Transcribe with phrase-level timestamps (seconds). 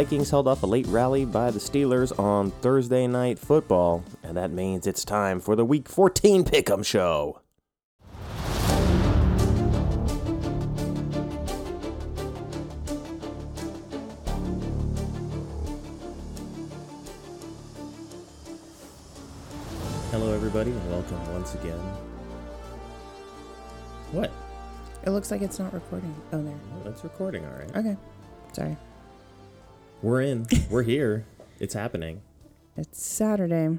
[0.00, 4.50] Vikings held off a late rally by the Steelers on Thursday Night Football, and that
[4.50, 7.42] means it's time for the Week 14 Pick'em Show.
[20.10, 21.78] Hello, everybody, and welcome once again.
[24.12, 24.32] What?
[25.04, 26.14] It looks like it's not recording.
[26.32, 26.54] Oh, there.
[26.86, 27.76] Oh, it's recording, all right.
[27.76, 27.98] Okay.
[28.54, 28.78] Sorry.
[30.02, 30.46] We're in.
[30.70, 31.26] We're here.
[31.58, 32.22] It's happening.
[32.74, 33.78] It's Saturday.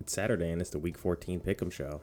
[0.00, 2.02] It's Saturday and it's the Week 14 Pick'em Show.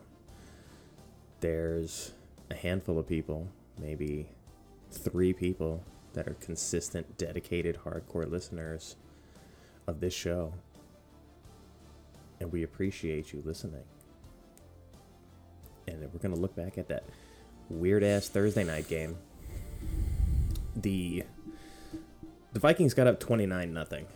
[1.40, 2.14] There's
[2.50, 3.48] a handful of people,
[3.80, 4.28] maybe
[4.90, 8.96] three people, that are consistent, dedicated, hardcore listeners
[9.86, 10.56] of this show.
[12.40, 13.84] And we appreciate you listening.
[15.88, 17.04] And we're going to look back at that
[17.70, 19.16] weird ass Thursday night game.
[20.76, 21.24] The
[22.54, 24.08] the Vikings got up 29 nothing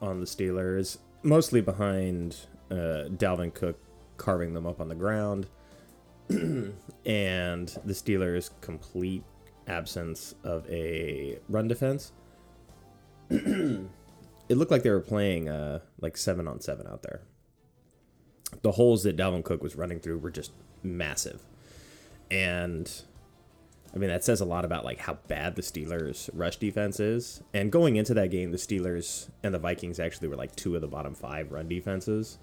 [0.00, 2.36] on the Steelers, mostly behind
[2.70, 3.78] uh, Dalvin Cook
[4.16, 5.46] carving them up on the ground
[6.28, 9.24] and the Steelers' complete
[9.66, 12.12] absence of a run defense.
[13.30, 13.88] it
[14.48, 17.22] looked like they were playing uh, like seven on seven out there.
[18.62, 21.42] The holes that Dalvin Cook was running through were just massive.
[22.30, 22.90] And
[23.94, 27.42] I mean, that says a lot about like how bad the Steelers' rush defense is.
[27.52, 30.80] And going into that game, the Steelers and the Vikings actually were like two of
[30.80, 32.38] the bottom five run defenses.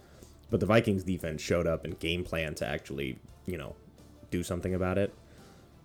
[0.52, 3.75] But the Vikings defense showed up and game plan to actually, you know,
[4.30, 5.13] do something about it.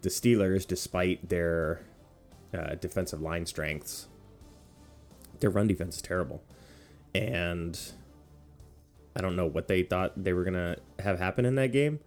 [0.02, 1.80] The Steelers, despite their
[2.52, 4.08] uh, defensive line strengths,
[5.40, 6.42] their run defense is terrible.
[7.14, 7.78] And
[9.16, 12.00] I don't know what they thought they were going to have happen in that game.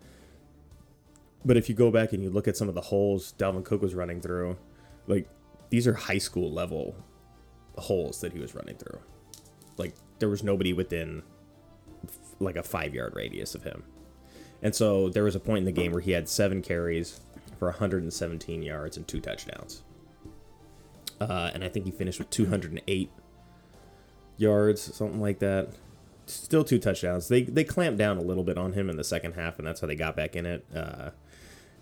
[1.46, 3.82] But if you go back and you look at some of the holes Dalvin Cook
[3.82, 4.58] was running through,
[5.08, 5.30] like
[5.70, 6.96] these are high school level
[7.78, 9.00] holes that he was running through.
[9.78, 11.24] Like there was nobody within
[12.40, 13.84] like a five yard radius of him.
[14.62, 17.20] And so there was a point in the game where he had seven carries
[17.60, 19.84] for 117 yards and two touchdowns.
[21.20, 23.10] Uh, and I think he finished with 208
[24.38, 25.70] yards, something like that.
[26.26, 27.30] Still two touchdowns.
[27.30, 29.80] They they clamped down a little bit on him in the second half, and that's
[29.80, 30.66] how they got back in it.
[30.76, 31.12] Uh,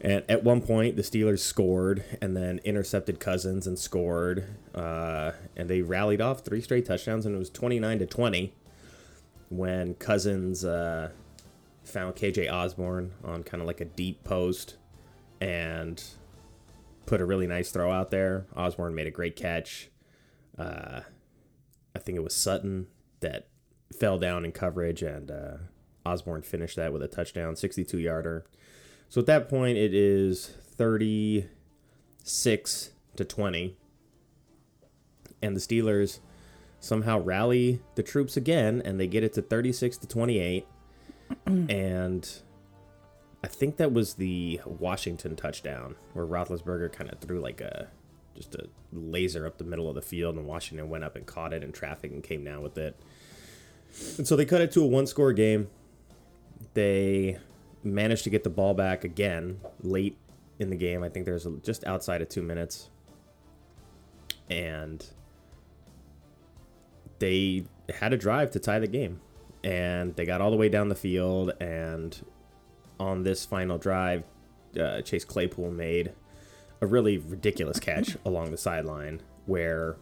[0.02, 4.46] and at one point, the Steelers scored and then intercepted Cousins and scored.
[4.74, 8.54] Uh, and they rallied off three straight touchdowns, and it was 29 to 20
[9.50, 11.12] when Cousins uh,
[11.84, 14.76] found KJ Osborn on kind of like a deep post
[15.40, 16.04] and
[17.06, 18.48] put a really nice throw out there.
[18.56, 19.90] Osborn made a great catch.
[20.58, 21.02] Uh,
[21.96, 22.88] I think it was Sutton
[23.22, 23.48] that
[23.98, 25.58] fell down in coverage, and uh,
[26.06, 28.46] Osborn finished that with a touchdown, 62 yarder.
[29.16, 33.78] So at that point, it is 36 to 20.
[35.42, 36.20] And the Steelers
[36.82, 40.68] somehow rally the troops again and they get it to 36 to 28.
[41.46, 42.30] and
[43.42, 47.88] I think that was the Washington touchdown where Roethlisberger kind of threw like a
[48.36, 51.54] just a laser up the middle of the field and Washington went up and caught
[51.54, 53.00] it in traffic and came down with it.
[54.18, 55.70] And so they cut it to a one score game.
[56.74, 57.38] They
[57.86, 60.18] managed to get the ball back again late
[60.60, 61.04] in the game.
[61.04, 62.90] I think there's just outside of two minutes.
[64.50, 65.06] And
[67.20, 69.22] they had a drive to tie the game.
[69.64, 71.52] And they got all the way down the field.
[71.60, 72.26] And
[73.00, 74.24] on this final drive,
[74.80, 76.14] uh, Chase Claypool made
[76.82, 79.98] a really ridiculous catch along the sideline where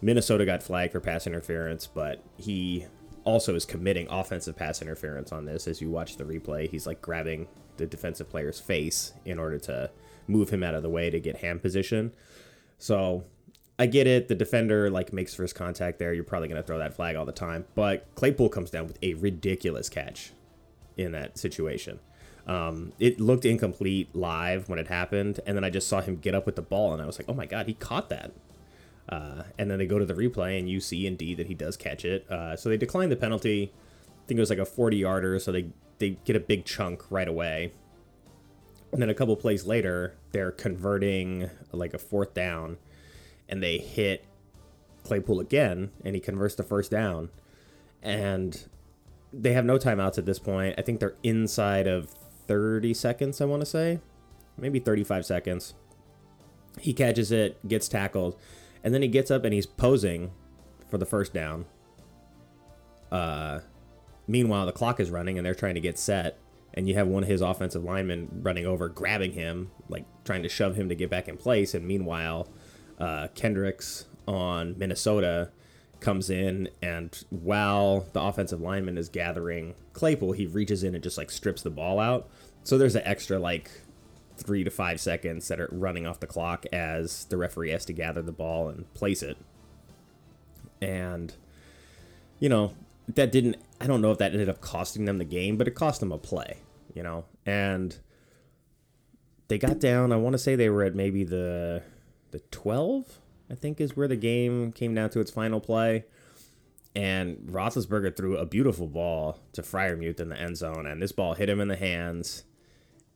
[0.00, 2.86] Minnesota got flagged for pass interference, but he
[3.24, 5.66] also is committing offensive pass interference on this.
[5.66, 9.90] As you watch the replay, he's like grabbing the defensive player's face in order to
[10.26, 12.12] move him out of the way to get hand position.
[12.78, 13.24] So
[13.78, 14.28] I get it.
[14.28, 16.12] The defender like makes first contact there.
[16.12, 17.64] You're probably gonna throw that flag all the time.
[17.74, 20.32] But Claypool comes down with a ridiculous catch
[20.96, 21.98] in that situation.
[22.46, 26.34] Um, it looked incomplete live when it happened, and then I just saw him get
[26.34, 28.32] up with the ball, and I was like, "Oh my god, he caught that!"
[29.08, 31.76] Uh, and then they go to the replay, and you see indeed that he does
[31.76, 32.30] catch it.
[32.30, 33.72] Uh, so they decline the penalty.
[33.72, 35.66] I think it was like a 40 yarder, so they,
[35.98, 37.72] they get a big chunk right away.
[38.92, 42.78] And then a couple plays later, they're converting like a fourth down,
[43.48, 44.24] and they hit
[45.04, 47.30] Claypool again, and he converts the first down.
[48.02, 48.66] and
[49.32, 50.74] they have no timeouts at this point.
[50.76, 52.10] I think they're inside of
[52.46, 54.00] 30 seconds, I want to say.
[54.58, 55.74] Maybe 35 seconds.
[56.78, 58.36] He catches it, gets tackled,
[58.82, 60.32] and then he gets up and he's posing
[60.88, 61.64] for the first down.
[63.10, 63.60] Uh,
[64.26, 66.38] meanwhile, the clock is running and they're trying to get set,
[66.74, 70.48] and you have one of his offensive linemen running over, grabbing him, like trying to
[70.48, 71.74] shove him to get back in place.
[71.74, 72.48] And meanwhile,
[72.98, 75.50] uh, Kendricks on Minnesota
[76.00, 81.18] comes in, and while the offensive lineman is gathering Claypool, he reaches in and just
[81.18, 82.28] like strips the ball out.
[82.64, 83.70] So there's an extra like
[84.42, 87.92] three to five seconds that are running off the clock as the referee has to
[87.92, 89.36] gather the ball and place it.
[90.80, 91.34] And,
[92.38, 92.74] you know,
[93.08, 95.74] that didn't, I don't know if that ended up costing them the game, but it
[95.74, 96.58] cost them a play,
[96.94, 97.24] you know?
[97.46, 97.96] And
[99.48, 101.82] they got down, I want to say they were at maybe the,
[102.30, 103.18] the 12,
[103.50, 106.04] I think is where the game came down to its final play.
[106.94, 111.34] And Roethlisberger threw a beautiful ball to Freiermuth in the end zone, and this ball
[111.34, 112.44] hit him in the hands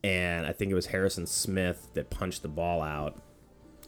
[0.06, 3.20] and I think it was Harrison Smith that punched the ball out.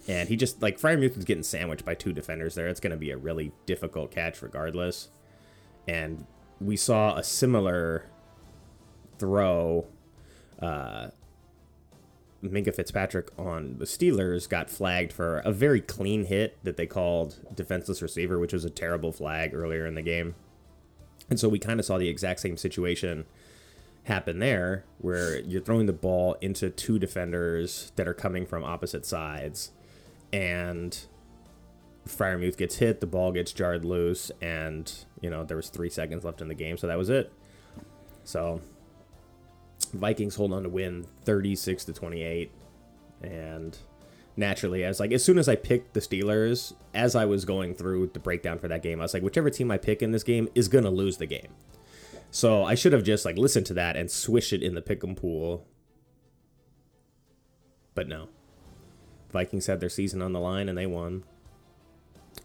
[0.09, 2.67] And he just like Freiermuth was getting sandwiched by two defenders there.
[2.67, 5.11] It's going to be a really difficult catch regardless.
[5.87, 6.27] And
[6.61, 8.11] we saw a similar
[9.17, 9.87] throw.
[10.61, 11.11] Uh,
[12.43, 17.37] Minkah Fitzpatrick on the Steelers got flagged for a very clean hit that they called
[17.55, 20.35] defenseless receiver, which was a terrible flag earlier in the game.
[21.31, 23.25] And so we kind of saw the exact same situation
[24.09, 29.07] happen there where you're throwing the ball into two defenders that are coming from opposite
[29.07, 29.71] sides
[30.33, 31.07] and
[32.09, 36.25] Freiermuth gets hit, the ball gets jarred loose, and you know there was three seconds
[36.25, 37.33] left in the game, so that was it.
[38.25, 38.61] So
[39.93, 42.51] Vikings hold on to win 36 to 28,
[43.23, 43.77] and
[44.37, 47.75] naturally, I was like, as soon as I picked the Steelers, as I was going
[47.75, 50.25] through the breakdown for that game, I was like, whichever team I pick in this
[50.25, 51.53] game is gonna lose the game.
[52.31, 55.17] So I should have just like listened to that and swish it in the pick'em
[55.17, 55.67] pool.
[57.95, 58.29] But no.
[59.31, 61.25] Vikings had their season on the line and they won.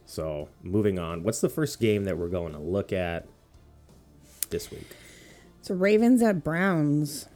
[0.05, 1.23] So moving on.
[1.23, 3.27] What's the first game that we're going to look at
[4.49, 4.87] this week?
[5.61, 7.27] So Ravens at Browns.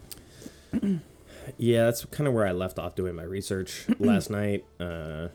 [1.58, 4.66] yeah, that's kind of where I left off doing my research last night.
[4.80, 5.30] Uh,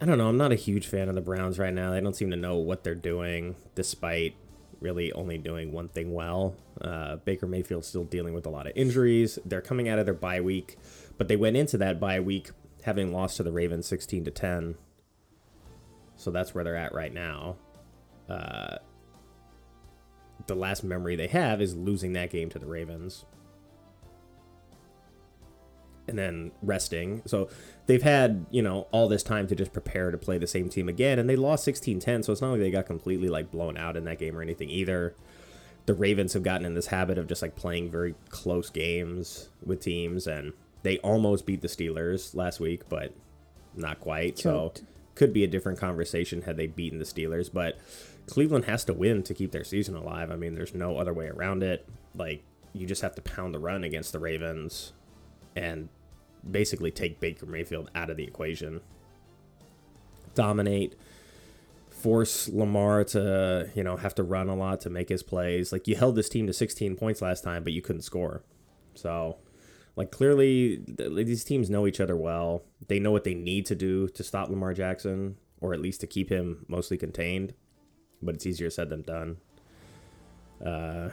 [0.00, 0.28] I don't know.
[0.28, 1.90] I'm not a huge fan of the Browns right now.
[1.90, 4.34] They don't seem to know what they're doing, despite
[4.80, 6.56] really only doing one thing well.
[6.80, 9.38] Uh, Baker Mayfield still dealing with a lot of injuries.
[9.44, 10.76] They're coming out of their bye week,
[11.16, 12.50] but they went into that bye week
[12.82, 14.76] having lost to the Ravens 16 to 10.
[16.16, 17.56] So that's where they're at right now.
[18.28, 18.76] Uh,
[20.46, 23.24] the last memory they have is losing that game to the Ravens
[26.08, 27.22] and then resting.
[27.26, 27.48] So
[27.86, 30.88] they've had, you know, all this time to just prepare to play the same team
[30.88, 33.96] again and they lost 16-10, so it's not like they got completely like blown out
[33.96, 35.14] in that game or anything either.
[35.86, 39.80] The Ravens have gotten in this habit of just like playing very close games with
[39.80, 40.52] teams and
[40.82, 43.14] they almost beat the Steelers last week, but
[43.74, 44.36] not quite.
[44.36, 44.78] Choked.
[44.78, 44.84] So
[45.14, 47.76] could be a different conversation had they beaten the Steelers, but
[48.26, 50.30] Cleveland has to win to keep their season alive.
[50.30, 51.88] I mean, there's no other way around it.
[52.14, 54.92] Like you just have to pound the run against the Ravens
[55.56, 55.88] and
[56.50, 58.80] basically take Baker Mayfield out of the equation.
[60.34, 60.94] Dominate,
[61.90, 65.72] force Lamar to, you know, have to run a lot to make his plays.
[65.72, 68.42] Like you held this team to 16 points last time, but you couldn't score.
[68.94, 69.36] So,
[69.96, 72.62] like clearly these teams know each other well.
[72.86, 76.06] They know what they need to do to stop Lamar Jackson or at least to
[76.06, 77.54] keep him mostly contained.
[78.22, 79.36] But it's easier said than done.
[80.64, 81.10] Uh,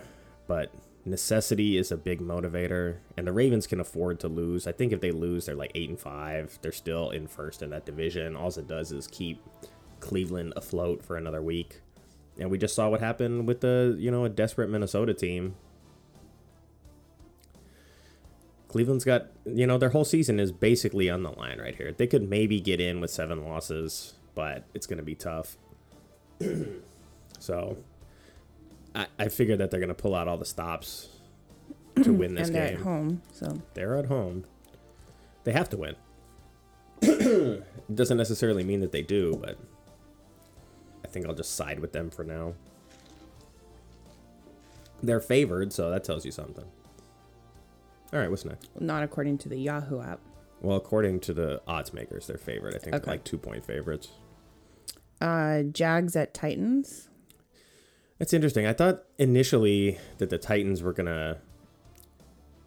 [0.48, 0.72] but
[1.06, 4.68] necessity is a big motivator, and the Ravens can afford to lose.
[4.68, 6.58] I think if they lose, they're like eight and five.
[6.62, 8.36] They're still in first in that division.
[8.36, 9.42] All it does is keep
[10.00, 11.82] Cleveland afloat for another week.
[12.40, 15.56] And we just saw what happened with the, you know, a desperate Minnesota team.
[18.68, 21.94] Cleveland's got, you know, their whole season is basically on the line right here.
[21.94, 25.58] They could maybe get in with seven losses, but it's going to be tough.
[27.40, 27.78] so
[28.96, 31.10] I, I figured that they're going to pull out all the stops
[32.04, 32.78] to win this and they're game.
[32.78, 34.46] at home, so They're at home.
[35.44, 35.96] They have to win.
[37.02, 39.58] it doesn't necessarily mean that they do, but
[41.04, 42.54] I think I'll just side with them for now.
[45.04, 46.66] They're favored, so that tells you something.
[48.14, 48.70] All right, what's next?
[48.80, 50.20] not according to the Yahoo app.
[50.62, 52.74] Well, according to the odds makers, they're favored.
[52.76, 53.12] I think Okay.
[53.12, 54.10] like two point favorites.
[55.22, 57.10] Uh, Jags at Titans.
[58.20, 58.66] It's interesting.
[58.66, 61.38] I thought initially that the Titans were gonna,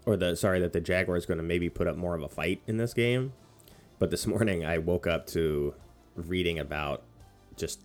[0.05, 2.77] or the sorry, that the Jaguars gonna maybe put up more of a fight in
[2.77, 3.33] this game,
[3.99, 5.75] but this morning I woke up to
[6.15, 7.03] reading about
[7.57, 7.81] just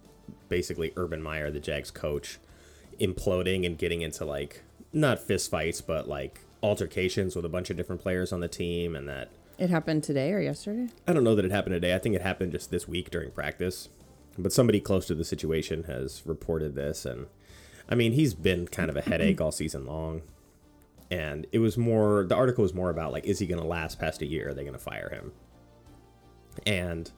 [0.49, 2.37] basically Urban Meyer, the Jags coach,
[2.99, 7.77] imploding and getting into like not fist fights, but like altercations with a bunch of
[7.77, 10.89] different players on the team, and that It happened today or yesterday?
[11.07, 11.95] I don't know that it happened today.
[11.95, 13.87] I think it happened just this week during practice.
[14.37, 17.27] But somebody close to the situation has reported this and
[17.89, 20.21] I mean, he's been kind of a headache all season long.
[21.11, 23.99] And it was more the article was more about like is he going to last
[23.99, 24.49] past a year?
[24.49, 25.31] Are they going to fire him?
[26.65, 27.11] And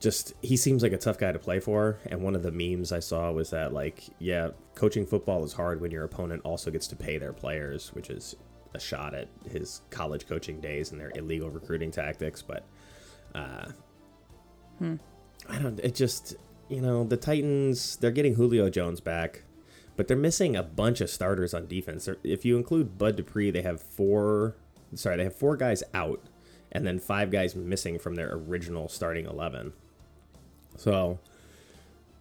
[0.00, 2.90] just he seems like a tough guy to play for and one of the memes
[2.90, 6.88] I saw was that like yeah, coaching football is hard when your opponent also gets
[6.88, 8.34] to pay their players, which is
[8.74, 12.64] a shot at his college coaching days and their illegal recruiting tactics, but
[13.34, 13.66] uh,
[15.48, 15.78] I don't.
[15.80, 16.36] It just
[16.68, 19.44] you know the Titans they're getting Julio Jones back,
[19.96, 22.08] but they're missing a bunch of starters on defense.
[22.22, 24.56] If you include Bud Dupree, they have four.
[24.94, 26.22] Sorry, they have four guys out,
[26.70, 29.72] and then five guys missing from their original starting eleven.
[30.76, 31.18] So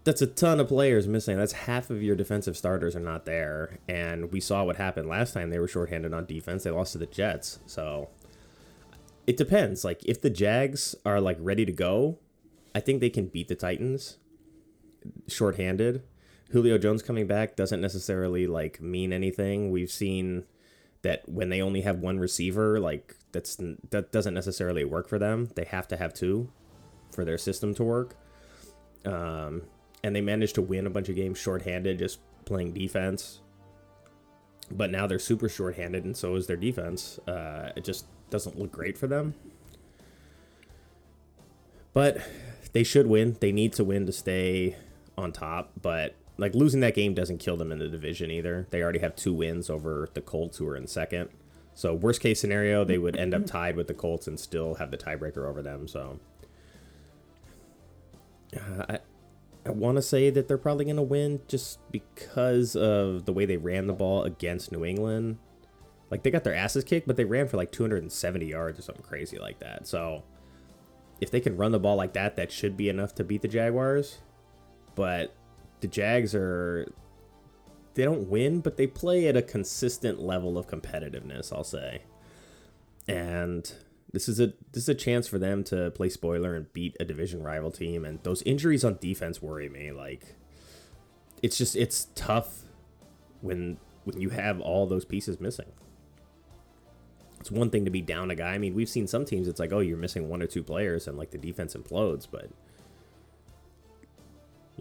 [0.03, 1.37] that's a ton of players missing.
[1.37, 3.77] That's half of your defensive starters are not there.
[3.87, 6.63] And we saw what happened last time they were shorthanded on defense.
[6.63, 7.59] They lost to the Jets.
[7.65, 8.09] So
[9.27, 9.85] it depends.
[9.85, 12.17] Like if the Jags are like ready to go,
[12.73, 14.17] I think they can beat the Titans
[15.27, 16.03] shorthanded.
[16.51, 19.71] Julio Jones coming back doesn't necessarily like mean anything.
[19.71, 20.43] We've seen
[21.01, 23.57] that when they only have one receiver, like that's
[23.89, 25.49] that doesn't necessarily work for them.
[25.55, 26.51] They have to have two
[27.11, 28.15] for their system to work.
[29.05, 29.63] Um,
[30.03, 33.41] and they managed to win a bunch of games shorthanded, just playing defense.
[34.69, 37.19] But now they're super shorthanded, and so is their defense.
[37.27, 39.35] Uh, it just doesn't look great for them.
[41.93, 42.21] But
[42.71, 43.37] they should win.
[43.39, 44.77] They need to win to stay
[45.21, 45.71] on top.
[45.81, 48.67] But like losing that game doesn't kill them in the division either.
[48.71, 51.29] They already have two wins over the Colts, who are in second.
[51.73, 54.91] So worst case scenario, they would end up tied with the Colts and still have
[54.91, 55.87] the tiebreaker over them.
[55.87, 56.19] So
[58.55, 58.99] uh, I,
[59.65, 63.45] I want to say that they're probably going to win just because of the way
[63.45, 65.37] they ran the ball against New England.
[66.09, 69.03] Like they got their asses kicked, but they ran for like 270 yards or something
[69.03, 69.87] crazy like that.
[69.87, 70.23] So
[71.21, 73.47] if they can run the ball like that, that should be enough to beat the
[73.47, 74.19] Jaguars.
[74.95, 75.33] But
[75.79, 76.91] the Jags are
[77.93, 82.03] they don't win, but they play at a consistent level of competitiveness, I'll say.
[83.07, 83.71] And
[84.11, 87.05] this is a this is a chance for them to play spoiler and beat a
[87.05, 90.35] division rival team and those injuries on defense worry me like
[91.41, 92.63] it's just it's tough
[93.41, 95.71] when when you have all those pieces missing
[97.39, 99.59] it's one thing to be down a guy i mean we've seen some teams it's
[99.59, 102.49] like oh you're missing one or two players and like the defense implodes but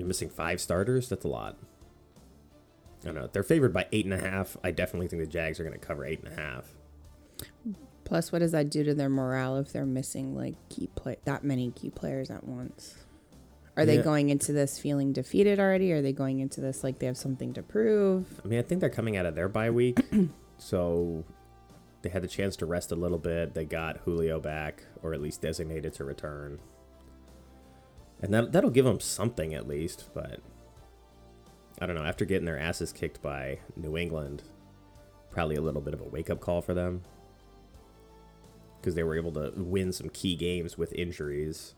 [0.00, 1.56] you're missing five starters that's a lot
[3.02, 5.60] i don't know they're favored by eight and a half i definitely think the jags
[5.60, 6.64] are going to cover eight and a half
[8.04, 11.44] Plus, what does that do to their morale if they're missing like key play that
[11.44, 12.96] many key players at once?
[13.76, 14.02] Are they Yeah.
[14.02, 15.92] going into this feeling defeated already?
[15.92, 18.40] Are they going into this like they have something to prove?
[18.44, 20.00] I mean, I think they're coming out of their bye week,
[20.58, 21.24] so
[22.02, 23.54] they had the chance to rest a little bit.
[23.54, 26.58] They got Julio back, or at least designated to return,
[28.22, 30.08] and that that'll give them something at least.
[30.14, 30.40] But
[31.80, 32.04] I don't know.
[32.04, 34.42] After getting their asses kicked by New England,
[35.30, 37.02] probably a little bit of a wake up call for them
[38.80, 41.74] because they were able to win some key games with injuries,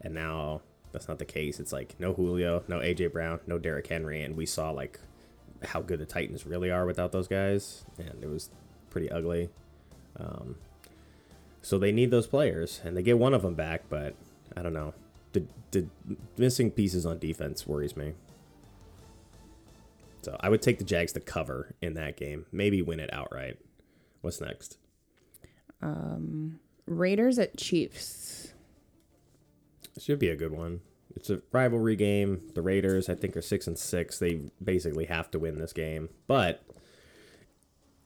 [0.00, 0.62] and now
[0.92, 1.60] that's not the case.
[1.60, 5.00] It's like no Julio, no AJ Brown, no Derrick Henry, and we saw like
[5.64, 8.50] how good the Titans really are without those guys, and it was
[8.90, 9.50] pretty ugly.
[10.18, 10.56] Um,
[11.62, 14.14] so they need those players, and they get one of them back, but
[14.56, 14.94] I don't know.
[15.32, 15.86] The, the
[16.36, 18.14] missing pieces on defense worries me.
[20.22, 23.58] So I would take the Jags to cover in that game, maybe win it outright.
[24.20, 24.78] What's next?
[25.80, 28.54] Um, Raiders at Chiefs.
[29.98, 30.80] Should be a good one.
[31.16, 32.40] It's a rivalry game.
[32.54, 34.18] The Raiders, I think, are six and six.
[34.18, 36.08] They basically have to win this game.
[36.26, 36.62] But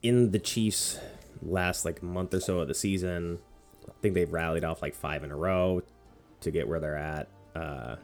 [0.01, 0.99] in the Chiefs'
[1.41, 3.39] last like month or so of the season,
[3.87, 5.81] I think they've rallied off like five in a row
[6.41, 7.27] to get where they're at.
[7.55, 7.95] Uh,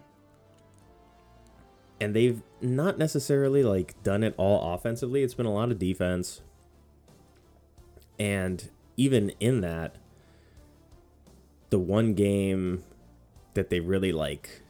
[2.00, 5.24] and they've not necessarily like done it all offensively.
[5.24, 6.42] It's been a lot of defense.
[8.20, 9.96] And even in that,
[11.70, 12.84] the one game
[13.54, 14.62] that they really like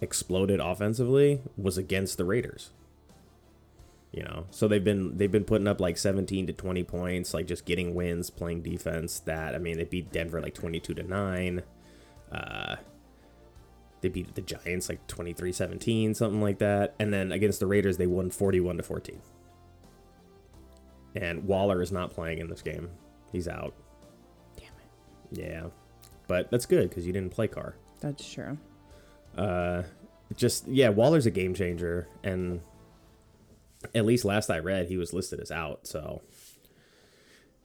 [0.00, 2.70] exploded offensively was against the Raiders.
[4.10, 7.46] You know, so they've been they've been putting up like 17 to 20 points, like
[7.46, 9.20] just getting wins, playing defense.
[9.20, 11.62] That I mean, they beat Denver like 22 to nine.
[12.32, 12.76] Uh,
[14.00, 16.94] they beat the Giants like 23-17, something like that.
[16.98, 19.20] And then against the Raiders, they won 41 to 14.
[21.16, 22.90] And Waller is not playing in this game.
[23.32, 23.74] He's out.
[24.56, 25.38] Damn it.
[25.38, 25.66] Yeah,
[26.28, 27.74] but that's good because you didn't play Carr.
[28.00, 28.58] That's true.
[29.36, 29.82] Uh,
[30.36, 32.60] just yeah, Waller's a game changer, and
[33.94, 35.86] at least last I read, he was listed as out.
[35.86, 36.22] So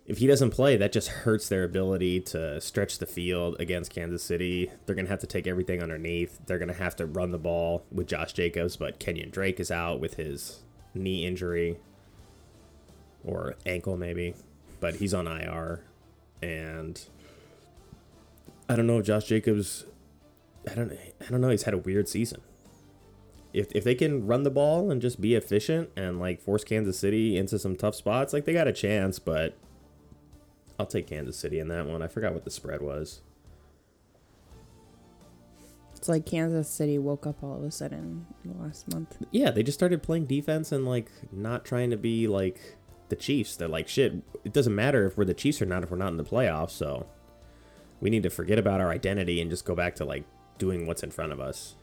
[0.05, 4.21] if he doesn't play, that just hurts their ability to stretch the field against Kansas
[4.21, 4.69] City.
[4.85, 6.39] They're going to have to take everything underneath.
[6.45, 9.71] They're going to have to run the ball with Josh Jacobs, but Kenyon Drake is
[9.71, 10.59] out with his
[10.93, 11.77] knee injury
[13.23, 14.35] or ankle, maybe,
[14.81, 15.85] but he's on IR.
[16.41, 17.01] And
[18.67, 19.85] I don't know if Josh Jacobs.
[20.69, 20.91] I don't.
[20.91, 21.49] I don't know.
[21.49, 22.41] He's had a weird season.
[23.53, 26.99] If if they can run the ball and just be efficient and like force Kansas
[26.99, 29.19] City into some tough spots, like they got a chance.
[29.19, 29.57] But
[30.83, 32.01] I'll take Kansas City in that one.
[32.01, 33.21] I forgot what the spread was.
[35.95, 38.25] It's like Kansas City woke up all of a sudden
[38.59, 39.15] last month.
[39.31, 42.59] Yeah, they just started playing defense and like not trying to be like
[43.07, 43.55] the Chiefs.
[43.55, 46.11] They're like, shit, it doesn't matter if we're the Chiefs or not if we're not
[46.11, 46.71] in the playoffs.
[46.71, 47.05] So
[48.01, 50.25] we need to forget about our identity and just go back to like
[50.57, 51.75] doing what's in front of us.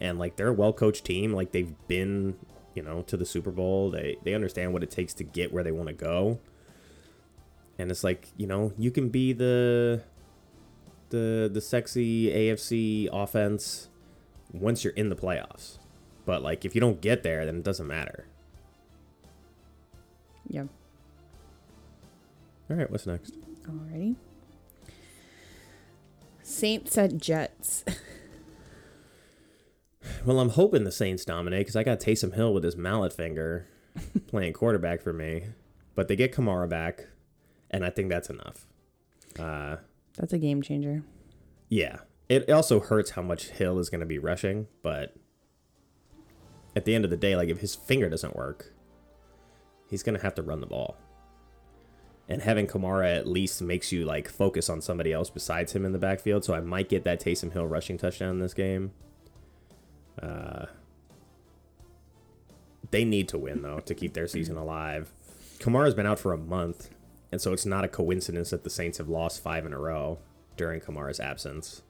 [0.00, 1.32] And like they're a well coached team.
[1.32, 2.34] Like they've been,
[2.74, 3.92] you know, to the Super Bowl.
[3.92, 6.40] They they understand what it takes to get where they want to go.
[7.78, 10.02] And it's like, you know, you can be the
[11.10, 13.88] the the sexy AFC offense
[14.52, 15.78] once you're in the playoffs.
[16.24, 18.26] But like if you don't get there, then it doesn't matter.
[20.48, 20.68] Yep.
[22.70, 23.34] All right, what's next?
[23.62, 24.16] Alrighty.
[26.42, 27.84] Saints at Jets.
[30.24, 33.66] Well, I'm hoping the Saints dominate because I got Taysom Hill with his mallet finger
[34.26, 35.44] playing quarterback for me.
[35.94, 37.06] But they get Kamara back,
[37.70, 38.66] and I think that's enough.
[39.38, 39.76] Uh,
[40.16, 41.02] That's a game changer.
[41.68, 41.98] yeah.
[42.28, 45.14] It also hurts how much Hill is going to be rushing, but
[46.76, 48.74] at the end of the day, like if his finger doesn't work,
[49.88, 50.98] he's going to have to run the ball.
[52.28, 55.92] And having Kamara at least makes you like focus on somebody else besides him in
[55.92, 56.44] the backfield.
[56.44, 58.90] So I might get that Taysom Hill rushing touchdown in this game.
[60.20, 60.66] Uh,
[62.90, 65.10] they need to win though to keep their season alive.
[65.60, 66.90] Kamara's been out for a month,
[67.30, 70.18] and so it's not a coincidence that the Saints have lost five in a row
[70.56, 71.82] during Kamara's absence.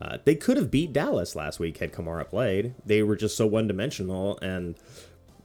[0.00, 2.74] Uh, they could have beat Dallas last week had Kamara played.
[2.84, 4.74] They were just so one dimensional, and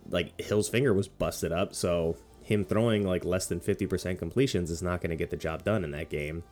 [0.10, 4.82] like Hill's finger was busted up, so him throwing like less than 50% completions is
[4.82, 6.44] not going to get the job done in that game.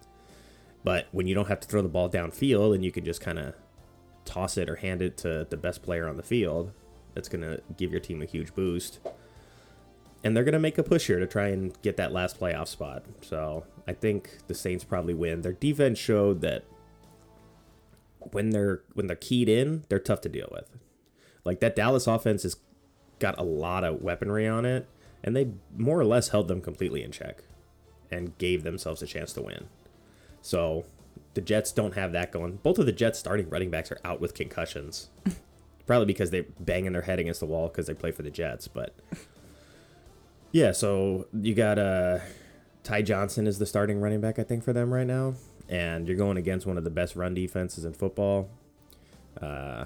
[0.84, 3.40] But when you don't have to throw the ball downfield and you can just kind
[3.40, 3.56] of
[4.26, 6.74] toss it or hand it to the best player on the field,
[7.14, 9.00] that's going to give your team a huge boost.
[10.26, 12.68] And they're going to make a push here to try and get that last playoff
[12.68, 13.04] spot.
[13.22, 15.44] So I think the Saints probably win.
[15.44, 16.66] Their defense showed that
[18.32, 20.68] when they're when they're keyed in, they're tough to deal with.
[21.44, 22.58] Like that Dallas offense has
[23.20, 24.90] got a lot of weaponry on it,
[25.24, 27.44] and they more or less held them completely in check
[28.10, 29.68] and gave themselves a chance to win.
[30.42, 30.86] So
[31.36, 32.58] the Jets don't have that going.
[32.58, 35.10] Both of the Jets starting running backs are out with concussions.
[35.86, 38.68] Probably because they're banging their head against the wall because they play for the Jets.
[38.68, 38.96] But
[40.56, 42.20] yeah, so you got uh,
[42.82, 45.34] Ty Johnson is the starting running back, I think, for them right now.
[45.68, 48.50] And you're going against one of the best run defenses in football.
[49.42, 49.84] Uh,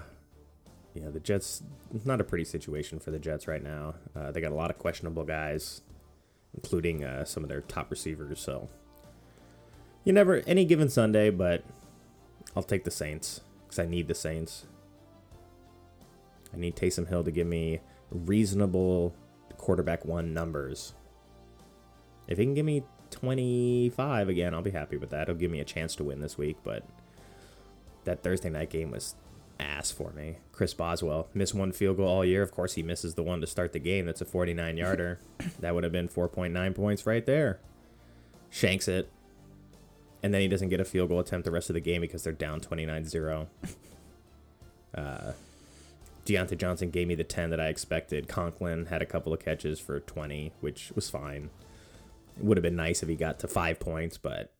[0.93, 1.63] yeah, the Jets,
[2.05, 3.95] not a pretty situation for the Jets right now.
[4.15, 5.81] Uh, they got a lot of questionable guys,
[6.53, 8.39] including uh, some of their top receivers.
[8.39, 8.69] So
[10.03, 11.63] you never, any given Sunday, but
[12.55, 14.67] I'll take the Saints because I need the Saints.
[16.53, 17.79] I need Taysom Hill to give me
[18.11, 19.15] reasonable
[19.59, 20.93] quarterback one numbers.
[22.27, 25.23] If he can give me 25 again, I'll be happy with that.
[25.23, 26.83] It'll give me a chance to win this week, but
[28.05, 29.15] that Thursday night game was
[29.59, 30.37] ass for me.
[30.51, 32.41] Chris Boswell missed one field goal all year.
[32.41, 34.05] Of course, he misses the one to start the game.
[34.05, 35.19] That's a 49 yarder.
[35.59, 37.59] that would have been 4.9 points right there.
[38.49, 39.09] Shanks it.
[40.21, 42.23] And then he doesn't get a field goal attempt the rest of the game because
[42.23, 43.47] they're down 29 0.
[44.91, 45.33] Uh,
[46.29, 48.27] Diontae Johnson gave me the 10 that I expected.
[48.27, 51.49] Conklin had a couple of catches for 20, which was fine.
[52.37, 54.53] It would have been nice if he got to five points, but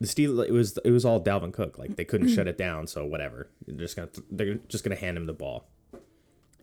[0.00, 1.78] the Steel it was it was all Dalvin Cook.
[1.78, 3.48] Like they couldn't shut it down, so whatever.
[3.66, 5.66] They're just gonna they're just gonna hand him the ball.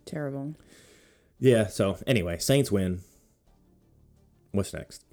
[0.06, 0.54] Terrible.
[1.40, 1.68] Yeah.
[1.68, 3.02] So anyway, Saints win.
[4.52, 5.04] What's next?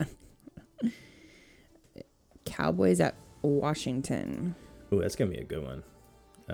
[2.44, 4.54] Cowboys at Washington.
[4.92, 5.82] Ooh, that's gonna be a good one.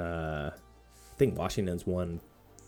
[0.03, 0.51] Uh,
[1.21, 2.21] think Washington's won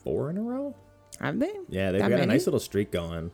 [0.05, 0.77] four in a row.
[1.21, 1.53] Have they?
[1.71, 3.31] Yeah, they've That got a nice little streak going.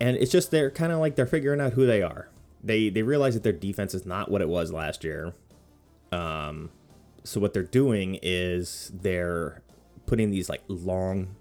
[0.00, 2.28] And it's just they're kind of like they're figuring out who they are.
[2.62, 5.32] They they realize that their defense is not what it was last year.
[6.12, 6.70] Um
[7.24, 9.62] so what they're doing is they're
[10.06, 11.36] putting these like long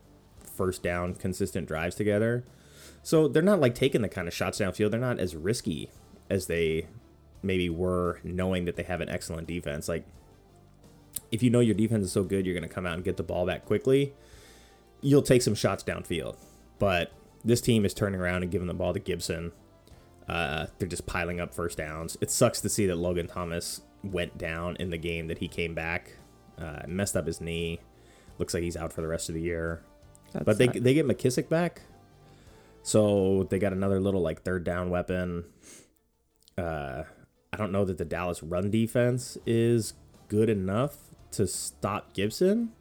[0.56, 2.46] first down consistent drives together.
[3.04, 4.92] So they're not like taking the kind of shots downfield.
[4.92, 5.90] They're not as risky
[6.30, 6.88] as they
[7.44, 9.90] maybe were knowing that they have an excellent defense.
[9.90, 10.06] Like
[11.32, 13.18] if you know your defense is so good, you're going to come out and get
[13.18, 14.14] the ball back quickly.
[15.02, 16.36] you'll take some shots downfield.
[16.80, 17.12] But
[17.44, 19.52] this team is turning around and giving the ball to Gibson.
[20.28, 22.18] Uh, they're just piling up first downs.
[22.22, 25.74] It sucks to see that Logan Thomas went down in the game that he came
[25.74, 26.18] back,
[26.58, 27.80] uh, messed up his knee.
[28.38, 29.84] Looks like he's out for the rest of the year.
[30.34, 31.82] That but they they get McKissic back,
[32.84, 35.44] so they got another little like third down weapon.
[36.58, 37.04] Uh,
[37.52, 39.94] I don't know that the Dallas run defense is
[40.32, 40.96] good enough
[41.32, 42.72] to stop Gibson,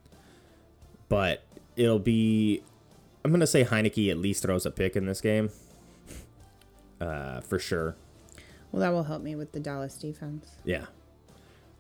[1.09, 1.43] but
[1.75, 2.63] it'll be.
[3.25, 5.51] I'm gonna say Heinicke at least throws a pick in this game,
[7.01, 7.97] uh, for sure.
[8.71, 10.47] Well, that will help me with the Dallas defense.
[10.65, 10.85] Yeah.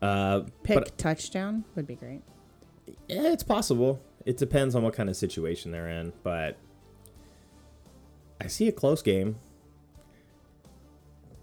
[0.02, 2.22] Uh, Pick but touchdown would be great.
[3.06, 4.02] yeah, it's possible.
[4.26, 6.56] It depends on what kind of situation they're in, but
[8.40, 9.36] I see a close game.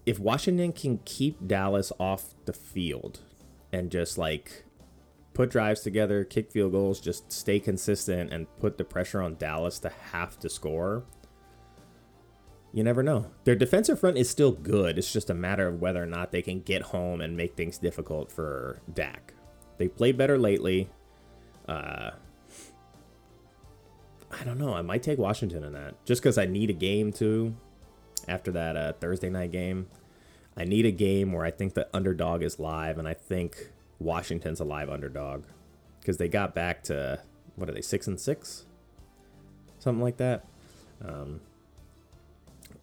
[0.06, 3.22] If Washington can keep Dallas off the field
[3.72, 4.64] and just like
[5.34, 9.80] put drives together, kick field goals, just stay consistent and put the pressure on Dallas
[9.80, 11.04] to have to score,
[12.74, 13.32] you never know.
[13.44, 14.98] Their defensive front is still good.
[14.98, 17.78] It's just a matter of whether or not they can get home and make things
[17.78, 19.34] difficult for Dak.
[19.78, 20.90] They played better lately.
[21.68, 22.12] Uh,
[24.32, 24.74] I don't know.
[24.74, 27.56] I might take Washington in that just because I need a game too.
[28.28, 29.88] After that uh, Thursday night game,
[30.58, 34.60] I need a game where I think the underdog is live, and I think Washington's
[34.60, 35.46] a live underdog
[36.00, 37.20] because they got back to
[37.56, 38.65] what are they six and six,
[39.78, 40.48] something like that.
[41.04, 41.41] Um,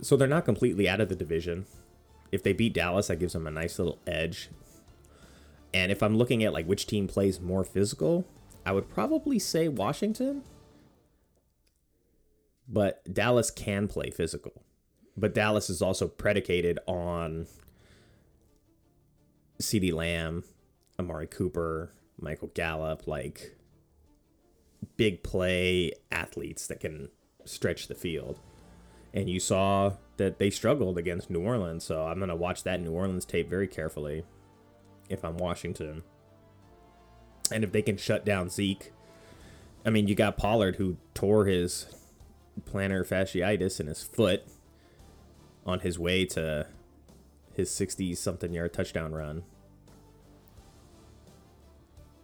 [0.00, 1.66] so they're not completely out of the division.
[2.30, 4.50] If they beat Dallas, that gives them a nice little edge.
[5.72, 8.24] And if I'm looking at like which team plays more physical,
[8.64, 10.42] I would probably say Washington.
[12.68, 14.62] But Dallas can play physical.
[15.16, 17.46] But Dallas is also predicated on
[19.60, 20.44] CeeDee Lamb,
[20.98, 23.56] Amari Cooper, Michael Gallup, like
[24.96, 27.08] big play athletes that can
[27.44, 28.40] stretch the field.
[29.12, 32.80] And you saw that they struggled against New Orleans, so I'm going to watch that
[32.80, 34.24] New Orleans tape very carefully
[35.08, 36.02] if I'm Washington.
[37.52, 38.92] And if they can shut down Zeke,
[39.84, 41.86] I mean, you got Pollard who tore his
[42.70, 44.44] plantar fasciitis in his foot
[45.66, 46.66] on his way to
[47.56, 49.44] his 60 something yard touchdown run.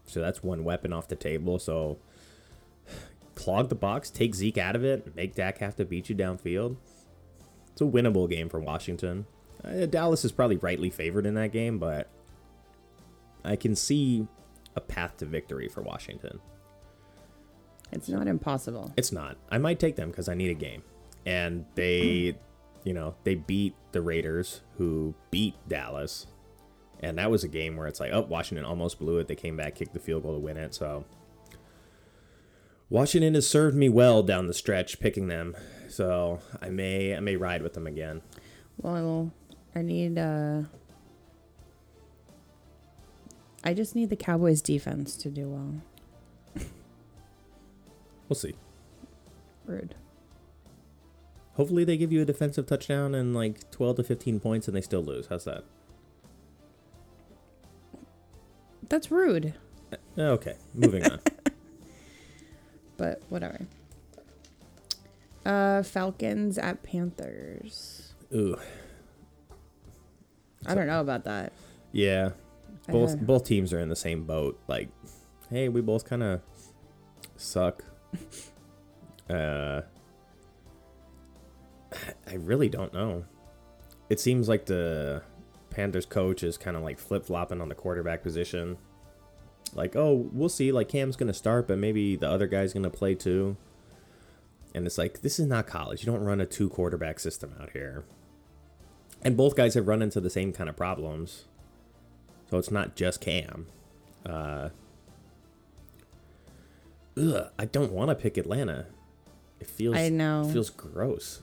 [0.06, 1.58] So that's one weapon off the table.
[1.58, 1.98] So
[3.34, 6.76] clog the box, take Zeke out of it, make Dak have to beat you downfield.
[7.72, 9.26] It's a winnable game for Washington.
[9.64, 12.08] Uh, Dallas is probably rightly favored in that game, but
[13.44, 14.26] I can see
[14.76, 16.40] a path to victory for Washington.
[17.92, 18.92] It's not impossible.
[18.96, 19.36] It's not.
[19.50, 20.82] I might take them because I need a game.
[21.26, 22.36] And they,
[22.84, 26.26] you know, they beat the Raiders, who beat Dallas.
[27.00, 29.28] And that was a game where it's like, oh, Washington almost blew it.
[29.28, 30.74] They came back, kicked the field goal to win it.
[30.74, 31.04] So
[32.90, 35.56] Washington has served me well down the stretch, picking them.
[35.88, 38.22] So I may, I may ride with them again.
[38.76, 39.32] Well,
[39.74, 40.62] I need uh
[43.62, 45.74] I just need the Cowboys defense to do well.
[48.28, 48.54] We'll see.
[49.66, 49.94] Rude.
[51.60, 54.80] Hopefully, they give you a defensive touchdown and like 12 to 15 points, and they
[54.80, 55.26] still lose.
[55.26, 55.62] How's that?
[58.88, 59.52] That's rude,
[60.18, 61.20] Okay, moving on.
[62.96, 63.66] but whatever.
[65.44, 68.14] Uh Falcons at Panthers.
[68.34, 68.56] Ooh,
[70.64, 71.52] I don't know about that.
[71.92, 72.30] yeah.
[72.88, 73.16] Both Uh.
[73.16, 74.58] both teams are in the same boat.
[74.66, 74.88] Like,
[75.50, 76.40] hey, we both kind of
[77.36, 77.84] suck.
[79.28, 79.82] uh,
[82.26, 83.24] I really don't know.
[84.08, 85.22] It seems like the
[85.70, 88.76] Panthers coach is kind of like flip flopping on the quarterback position.
[89.74, 90.72] Like, oh, we'll see.
[90.72, 93.56] Like, Cam's gonna start, but maybe the other guy's gonna play too.
[94.74, 96.04] And it's like, this is not college.
[96.04, 98.04] You don't run a two quarterback system out here.
[99.22, 101.44] And both guys have run into the same kind of problems.
[102.50, 103.66] So it's not just Cam.
[104.24, 104.70] Uh,
[107.16, 108.86] ugh, I don't want to pick Atlanta.
[109.60, 110.48] It feels I know.
[110.48, 111.42] it feels gross.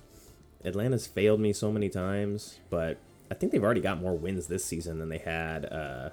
[0.63, 2.97] Atlanta's failed me so many times, but
[3.29, 6.09] I think they've already got more wins this season than they had uh,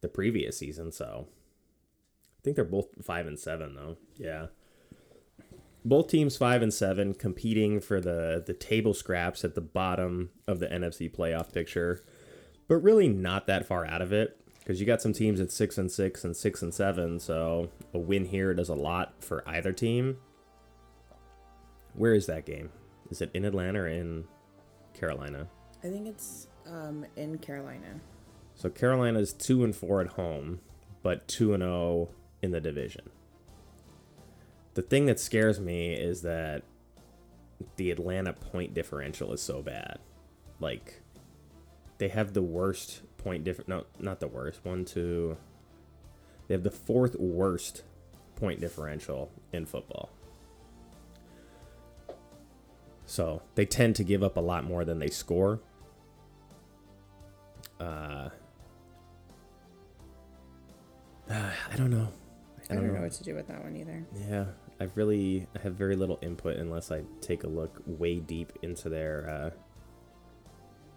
[0.00, 0.92] the previous season.
[0.92, 1.26] So
[2.22, 3.96] I think they're both five and seven though.
[4.16, 4.46] Yeah,
[5.84, 10.58] both teams five and seven, competing for the the table scraps at the bottom of
[10.60, 12.04] the NFC playoff picture,
[12.68, 15.78] but really not that far out of it because you got some teams at six
[15.78, 17.20] and six and six and seven.
[17.20, 20.18] So a win here does a lot for either team.
[21.94, 22.70] Where is that game?
[23.10, 24.24] Is it in Atlanta or in
[24.94, 25.48] Carolina?
[25.84, 28.00] I think it's um in Carolina.
[28.54, 30.60] So Carolina is two and four at home,
[31.02, 32.08] but two and zero
[32.42, 33.10] in the division.
[34.74, 36.62] The thing that scares me is that
[37.76, 39.98] the Atlanta point differential is so bad.
[40.60, 41.00] Like,
[41.98, 43.68] they have the worst point different.
[43.68, 44.60] No, not the worst.
[44.64, 45.36] One, two.
[46.46, 47.82] They have the fourth worst
[48.36, 50.10] point differential in football.
[53.06, 55.60] So they tend to give up a lot more than they score.
[57.80, 58.28] Uh,
[61.30, 62.08] I don't know.
[62.68, 64.04] I don't know what to do with that one either.
[64.28, 64.46] Yeah,
[64.80, 68.88] I really I have very little input unless I take a look way deep into
[68.88, 69.50] their uh,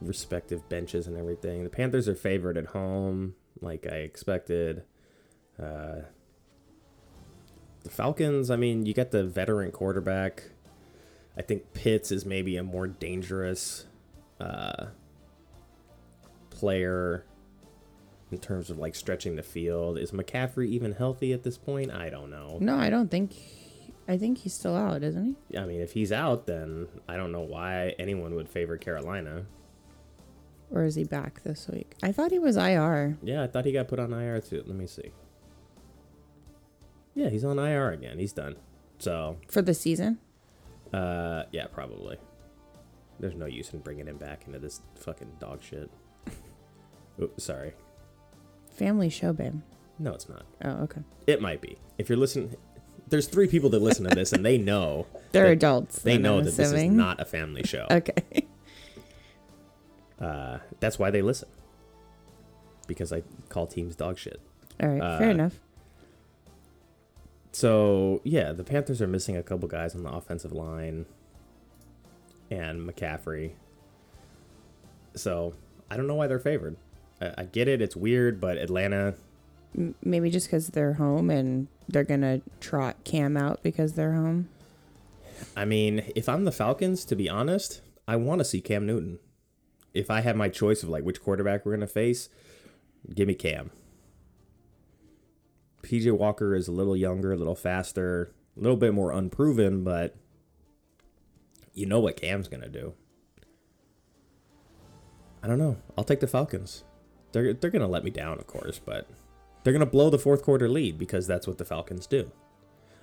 [0.01, 1.63] respective benches and everything.
[1.63, 4.83] The Panthers are favored at home, like I expected.
[5.61, 6.01] Uh,
[7.83, 10.43] the Falcons, I mean, you got the veteran quarterback.
[11.37, 13.85] I think Pitts is maybe a more dangerous
[14.39, 14.87] uh,
[16.49, 17.25] player
[18.31, 19.97] in terms of like stretching the field.
[19.97, 21.91] Is McCaffrey even healthy at this point?
[21.91, 22.57] I don't know.
[22.59, 23.33] No, I don't think.
[24.07, 25.57] I think he's still out, isn't he?
[25.57, 29.45] I mean, if he's out, then I don't know why anyone would favor Carolina.
[30.71, 31.95] Or is he back this week?
[32.01, 33.17] I thought he was IR.
[33.21, 34.63] Yeah, I thought he got put on IR too.
[34.65, 35.11] Let me see.
[37.13, 38.17] Yeah, he's on IR again.
[38.19, 38.55] He's done.
[38.99, 40.19] So, For the season?
[40.93, 42.17] Uh, yeah, probably.
[43.19, 45.89] There's no use in bringing him back into this fucking dog shit.
[47.21, 47.73] Oops, sorry.
[48.71, 49.61] Family show, babe.
[49.97, 50.45] No, it's not.
[50.63, 51.01] Oh, okay.
[51.27, 51.77] It might be.
[51.97, 52.55] If you're listening,
[53.09, 56.01] there's three people that listen to this, and they know They're that- adults.
[56.01, 57.85] They know I'm that this is not a family show.
[57.91, 58.45] Okay.
[60.19, 61.47] Uh, that's why they listen.
[62.87, 64.39] Because I call teams dog shit.
[64.81, 65.17] All right.
[65.19, 65.59] fair Uh, enough.
[67.51, 71.05] So yeah, the Panthers are missing a couple guys on the offensive line,
[72.51, 73.51] and McCaffrey.
[75.15, 75.53] So
[75.89, 76.77] I don't know why they're favored.
[77.19, 79.15] I, I get it; it's weird, but Atlanta.
[80.03, 84.49] Maybe just because they're home and they're gonna trot Cam out because they're home.
[85.55, 89.19] I mean, if I'm the Falcons, to be honest, I want to see Cam Newton.
[89.93, 92.29] If I had my choice of like which quarterback we're gonna face,
[93.13, 93.71] give me Cam.
[95.83, 100.15] PJ Walker is a little younger, a little faster, a little bit more unproven, but
[101.73, 102.93] you know what Cam's gonna do.
[105.41, 105.77] I don't know.
[105.97, 106.83] I'll take the Falcons.
[107.31, 109.07] They're they're gonna let me down, of course, but
[109.63, 112.31] they're gonna blow the fourth quarter lead because that's what the Falcons do.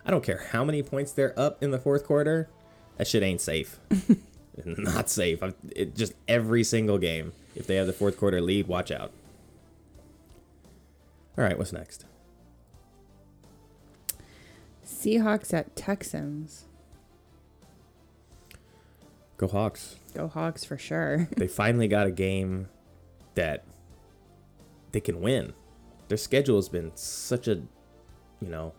[0.05, 2.49] I don't care how many points they're up in the fourth quarter.
[2.97, 3.79] That shit ain't safe.
[4.65, 5.43] Not safe.
[5.75, 7.33] It just every single game.
[7.55, 9.13] If they have the fourth quarter lead, watch out.
[11.37, 12.05] All right, what's next?
[14.87, 16.65] Seahawks at Texans.
[19.37, 19.97] Go Hawks.
[20.15, 21.29] Go Hawks for sure.
[21.37, 22.69] They finally got a game
[23.35, 23.65] that
[24.93, 25.53] they can win.
[26.09, 27.57] Their schedule has been such a,
[28.41, 28.73] you know,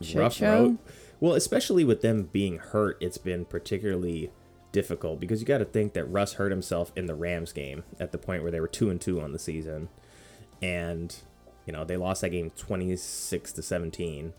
[0.00, 0.62] Shit rough show?
[0.62, 0.78] road.
[1.20, 4.32] Well, especially with them being hurt, it's been particularly
[4.72, 8.10] difficult because you got to think that Russ hurt himself in the Rams game at
[8.10, 9.88] the point where they were two and two on the season,
[10.60, 11.14] and
[11.66, 14.32] you know they lost that game twenty six to seventeen.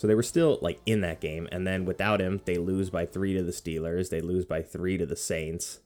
[0.00, 3.04] So they were still like in that game, and then without him, they lose by
[3.04, 4.08] three to the Steelers.
[4.08, 5.80] They lose by three to the Saints.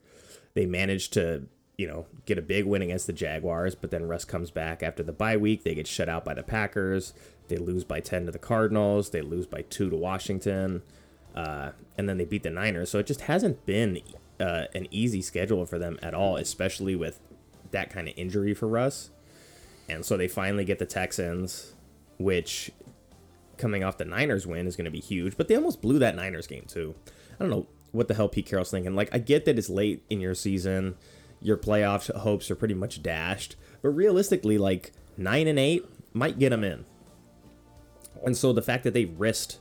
[0.54, 4.24] They managed to, you know, get a big win against the Jaguars, but then Russ
[4.24, 5.64] comes back after the bye week.
[5.64, 7.12] They get shut out by the Packers.
[7.48, 9.10] They lose by 10 to the Cardinals.
[9.10, 10.82] They lose by 2 to Washington.
[11.34, 12.90] Uh, and then they beat the Niners.
[12.90, 13.98] So it just hasn't been
[14.38, 17.18] uh, an easy schedule for them at all, especially with
[17.72, 19.10] that kind of injury for Russ.
[19.88, 21.72] And so they finally get the Texans,
[22.16, 22.70] which
[23.56, 25.36] coming off the Niners win is going to be huge.
[25.36, 26.94] But they almost blew that Niners game too.
[27.08, 28.94] I don't know what the hell Pete Carroll's thinking.
[28.94, 30.96] Like I get that it's late in your season,
[31.40, 36.50] your playoff hopes are pretty much dashed, but realistically, like nine and eight might get
[36.50, 36.84] them in.
[38.24, 39.58] And so the fact that they risked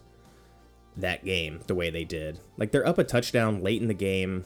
[0.95, 4.45] that game the way they did, like they're up a touchdown late in the game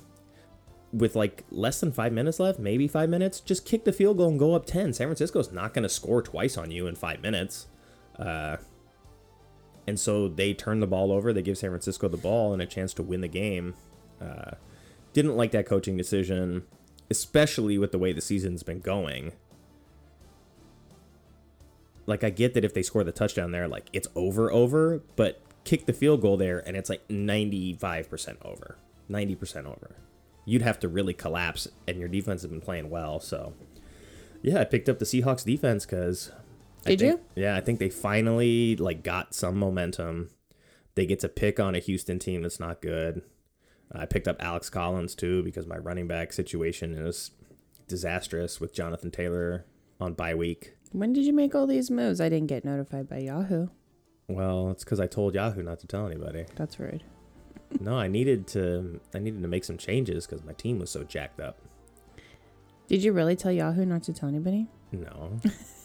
[0.92, 4.30] with like less than five minutes left, maybe five minutes, just kick the field goal
[4.30, 4.94] and go up 10.
[4.94, 7.68] San Francisco's not going to score twice on you in five minutes.
[8.18, 8.58] Uh,
[9.88, 11.32] and so they turn the ball over.
[11.32, 13.74] They give San Francisco the ball and a chance to win the game.
[14.22, 14.52] Uh,
[15.14, 16.64] didn't like that coaching decision,
[17.10, 19.32] especially with the way the season's been going.
[22.06, 25.42] Like, I get that if they score the touchdown there, like, it's over, over, but
[25.64, 28.78] kick the field goal there and it's like 95% over.
[29.10, 29.96] 90% over.
[30.46, 33.20] You'd have to really collapse, and your defense has been playing well.
[33.20, 33.54] So,
[34.42, 36.32] yeah, I picked up the Seahawks defense because
[36.86, 37.20] Did you?
[37.36, 40.30] Yeah, I think they finally like got some momentum.
[40.96, 43.22] They get to pick on a Houston team that's not good.
[43.92, 47.32] I picked up Alex Collins too because my running back situation is
[47.88, 49.66] disastrous with Jonathan Taylor
[50.00, 50.74] on bye week.
[50.92, 52.22] When did you make all these moves?
[52.22, 53.68] I didn't get notified by Yahoo.
[54.28, 56.46] Well, it's because I told Yahoo not to tell anybody.
[56.56, 57.04] That's rude.
[57.80, 59.00] no, I needed to.
[59.14, 61.60] I needed to make some changes because my team was so jacked up.
[62.88, 64.68] Did you really tell Yahoo not to tell anybody?
[64.92, 65.40] No.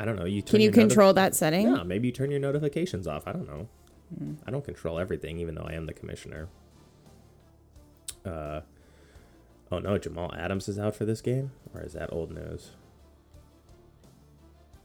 [0.00, 0.24] I don't know.
[0.24, 1.70] You turn Can you control that setting?
[1.70, 3.24] Yeah, maybe you turn your notifications off.
[3.26, 3.68] I don't know.
[4.46, 6.48] I don't control everything, even though I am the commissioner.
[8.24, 8.62] Uh,
[9.70, 12.70] oh no, Jamal Adams is out for this game, or is that old news?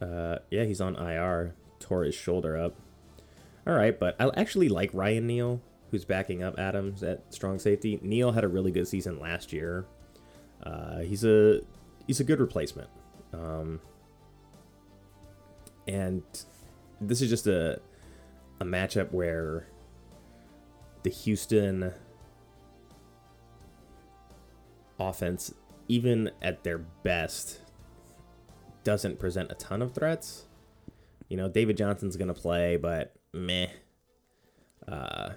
[0.02, 1.56] Uh, yeah, he's on IR.
[1.80, 2.76] Tore his shoulder up.
[3.66, 8.00] All right, but I actually like Ryan Neal, who's backing up Adams at strong safety.
[8.02, 9.86] Neal had a really good season last year.
[10.62, 11.62] Uh, he's a
[12.06, 12.90] he's a good replacement.
[13.34, 13.80] Um,
[15.88, 16.24] and
[17.02, 17.80] this is just a
[18.60, 19.68] a matchup where
[21.04, 21.92] the Houston
[25.00, 25.54] offense,
[25.88, 27.60] even at their best,
[28.84, 30.46] doesn't present a ton of threats.
[31.28, 33.68] You know, David Johnson's gonna play, but meh.
[34.88, 35.32] Uh,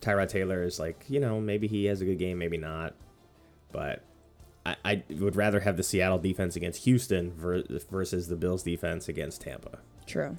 [0.00, 2.94] Tyrod Taylor is like, you know, maybe he has a good game, maybe not.
[3.72, 4.04] But
[4.66, 9.08] I, I would rather have the Seattle defense against Houston ver- versus the Bills defense
[9.08, 9.78] against Tampa.
[10.06, 10.36] True.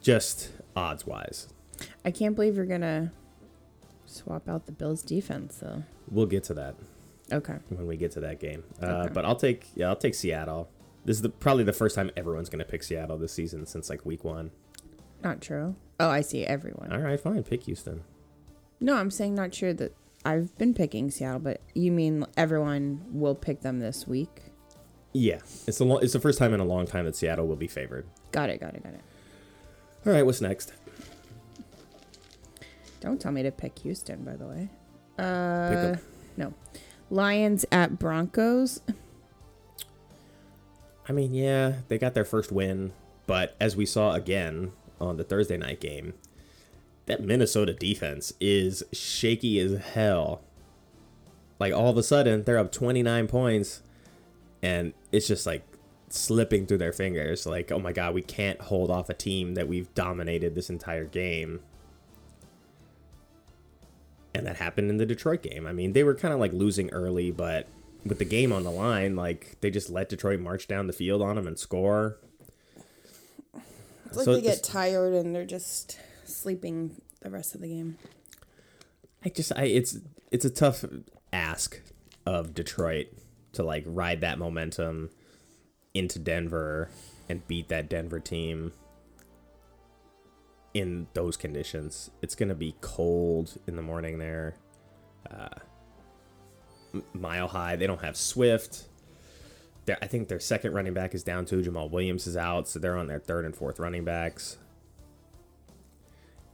[0.00, 1.48] Just odds wise.
[2.04, 3.12] I can't believe you're gonna
[4.04, 5.84] swap out the Bills defense though.
[6.10, 6.74] We'll get to that
[7.32, 7.56] Okay.
[7.70, 8.62] when we get to that game.
[8.82, 9.12] Uh, Okay.
[9.14, 10.68] But I'll take yeah, I'll take Seattle.
[11.04, 13.88] This is the, probably the first time everyone's going to pick Seattle this season since
[13.88, 14.50] like week one.
[15.22, 15.76] Not true.
[16.00, 16.92] Oh, I see everyone.
[16.92, 18.02] All right, fine, pick Houston.
[18.80, 19.94] No, I'm saying not sure that
[20.26, 24.42] I've been picking Seattle, but you mean everyone will pick them this week?
[25.12, 27.54] Yeah, it's the lo- it's the first time in a long time that Seattle will
[27.54, 28.06] be favored.
[28.32, 29.02] Got it, got it, got it.
[30.04, 30.72] All right, what's next?
[32.98, 34.68] Don't tell me to pick Houston, by the way.
[35.16, 35.94] Uh,
[36.36, 36.52] no.
[37.08, 38.80] Lions at Broncos.
[41.08, 42.92] I mean, yeah, they got their first win,
[43.28, 46.14] but as we saw again on the Thursday night game,
[47.06, 50.42] that Minnesota defense is shaky as hell.
[51.58, 53.82] Like all of a sudden, they're up 29 points
[54.62, 55.64] and it's just like
[56.08, 59.68] slipping through their fingers like, "Oh my god, we can't hold off a team that
[59.68, 61.60] we've dominated this entire game."
[64.34, 65.66] And that happened in the Detroit game.
[65.66, 67.68] I mean, they were kind of like losing early, but
[68.04, 71.22] with the game on the line, like they just let Detroit march down the field
[71.22, 72.18] on them and score.
[74.06, 77.98] It's like So they get tired and they're just sleeping the rest of the game.
[79.24, 79.98] I just I it's
[80.30, 80.84] it's a tough
[81.32, 81.80] ask
[82.24, 83.08] of Detroit
[83.52, 85.10] to like ride that momentum
[85.94, 86.90] into Denver
[87.28, 88.72] and beat that Denver team
[90.74, 92.10] in those conditions.
[92.22, 94.56] It's going to be cold in the morning there.
[95.28, 95.48] Uh
[97.12, 97.76] mile high.
[97.76, 98.84] They don't have Swift.
[99.84, 101.62] They're, I think their second running back is down too.
[101.62, 104.58] Jamaal Williams is out, so they're on their third and fourth running backs.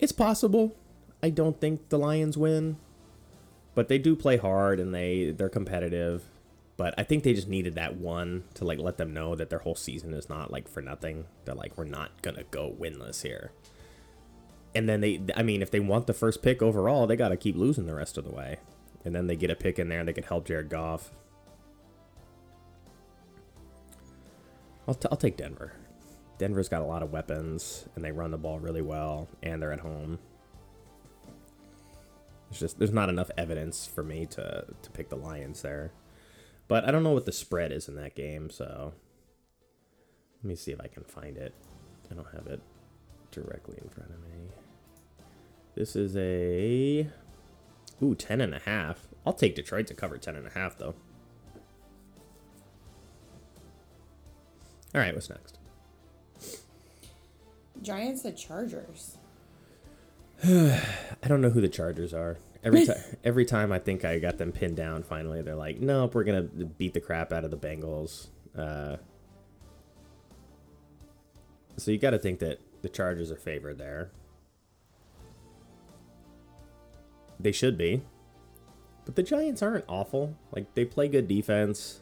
[0.02, 0.76] It's possible.
[1.22, 2.76] I don't think the Lions win,
[3.76, 6.24] but they do play hard and they they're competitive.
[6.76, 9.60] But I think they just needed that one to like let them know that their
[9.60, 11.26] whole season is not like for nothing.
[11.44, 13.52] They're like we're not gonna go winless here.
[14.74, 17.36] And then they, I mean, if they want the first pick overall, they got to
[17.36, 18.56] keep losing the rest of the way.
[19.04, 21.10] And then they get a pick in there and they can help Jared Goff.
[24.88, 25.74] I'll, t- I'll take Denver.
[26.38, 29.72] Denver's got a lot of weapons and they run the ball really well and they're
[29.72, 30.18] at home.
[32.50, 35.92] There's just there's not enough evidence for me to to pick the Lions there.
[36.68, 38.94] But I don't know what the spread is in that game, so
[40.42, 41.54] let me see if I can find it.
[42.10, 42.60] I don't have it
[43.30, 44.48] directly in front of me.
[45.74, 47.08] This is a
[48.02, 49.08] ooh, 10 and a half.
[49.24, 50.94] I'll take Detroit to cover 10 and a half though.
[54.94, 55.58] All right, what's next?
[57.82, 59.18] Giants the Chargers.
[60.44, 62.38] I don't know who the Chargers are.
[62.64, 66.14] Every time, every time I think I got them pinned down, finally they're like, "Nope,
[66.14, 68.96] we're gonna beat the crap out of the Bengals." Uh,
[71.76, 74.10] so you got to think that the Chargers are favored there.
[77.40, 78.02] They should be,
[79.04, 80.36] but the Giants aren't awful.
[80.52, 82.00] Like they play good defense.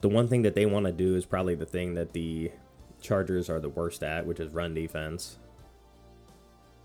[0.00, 2.50] The one thing that they want to do is probably the thing that the
[3.06, 5.38] Chargers are the worst at, which is run defense.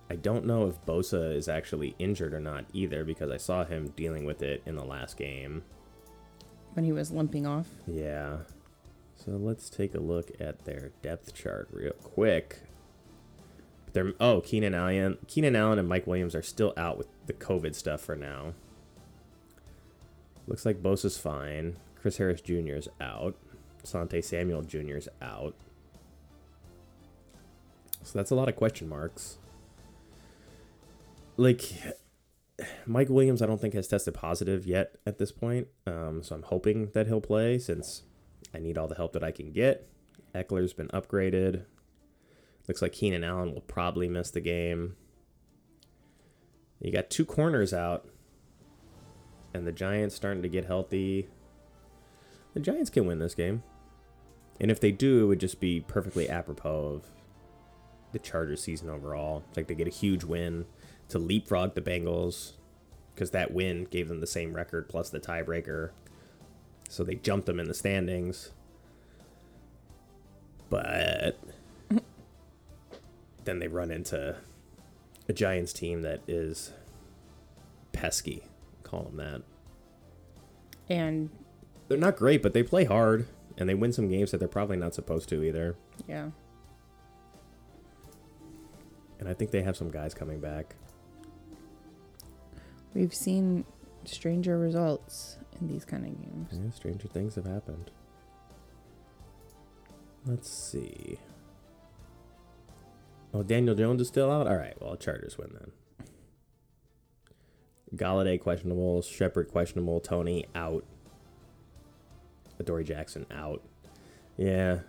[0.07, 3.93] I don't know if Bosa is actually injured or not either because I saw him
[3.95, 5.63] dealing with it in the last game.
[6.74, 7.67] When he was limping off.
[7.88, 8.38] Yeah.
[9.15, 12.59] So let's take a look at their depth chart real quick.
[13.93, 17.74] They're, oh, Keenan Allen, Keenan Allen and Mike Williams are still out with the COVID
[17.74, 18.53] stuff for now.
[20.45, 21.78] Looks like Bosa's fine.
[21.99, 22.76] Chris Harris Jr.
[22.76, 23.36] is out.
[23.84, 24.97] Sante Samuel Jr.
[24.97, 25.55] is out.
[28.03, 29.37] So that's a lot of question marks.
[31.37, 31.63] Like
[32.85, 35.67] Mike Williams, I don't think has tested positive yet at this point.
[35.87, 38.03] Um, so I'm hoping that he'll play since
[38.53, 39.87] I need all the help that I can get.
[40.33, 41.65] Ekeler's been upgraded.
[42.67, 44.95] Looks like Keenan Allen will probably miss the game.
[46.79, 48.07] You got two corners out,
[49.53, 51.27] and the Giants starting to get healthy.
[52.53, 53.63] The Giants can win this game.
[54.59, 57.03] And if they do, it would just be perfectly apropos of
[58.12, 59.43] the Chargers season overall.
[59.49, 60.66] It's like they get a huge win
[61.09, 62.53] to leapfrog the Bengals
[63.14, 65.91] because that win gave them the same record plus the tiebreaker.
[66.89, 68.51] So they jumped them in the standings.
[70.70, 71.38] But
[73.43, 74.36] then they run into
[75.28, 76.72] a Giants team that is
[77.91, 78.43] pesky.
[78.84, 79.41] Call them that.
[80.89, 81.30] And
[81.88, 84.78] They're not great, but they play hard and they win some games that they're probably
[84.78, 85.76] not supposed to either.
[86.07, 86.30] yeah.
[89.22, 90.76] And I think they have some guys coming back.
[92.93, 93.63] We've seen
[94.03, 96.49] stranger results in these kind of games.
[96.51, 97.91] Yeah, stranger things have happened.
[100.26, 101.19] Let's see.
[103.34, 104.47] Oh, Daniel Jones is still out?
[104.47, 105.72] All right, well, Chargers win then.
[107.95, 110.84] Golladay questionable, Shepard questionable, Toney out.
[112.59, 113.61] Adoree Jackson out.
[114.36, 114.80] Yeah,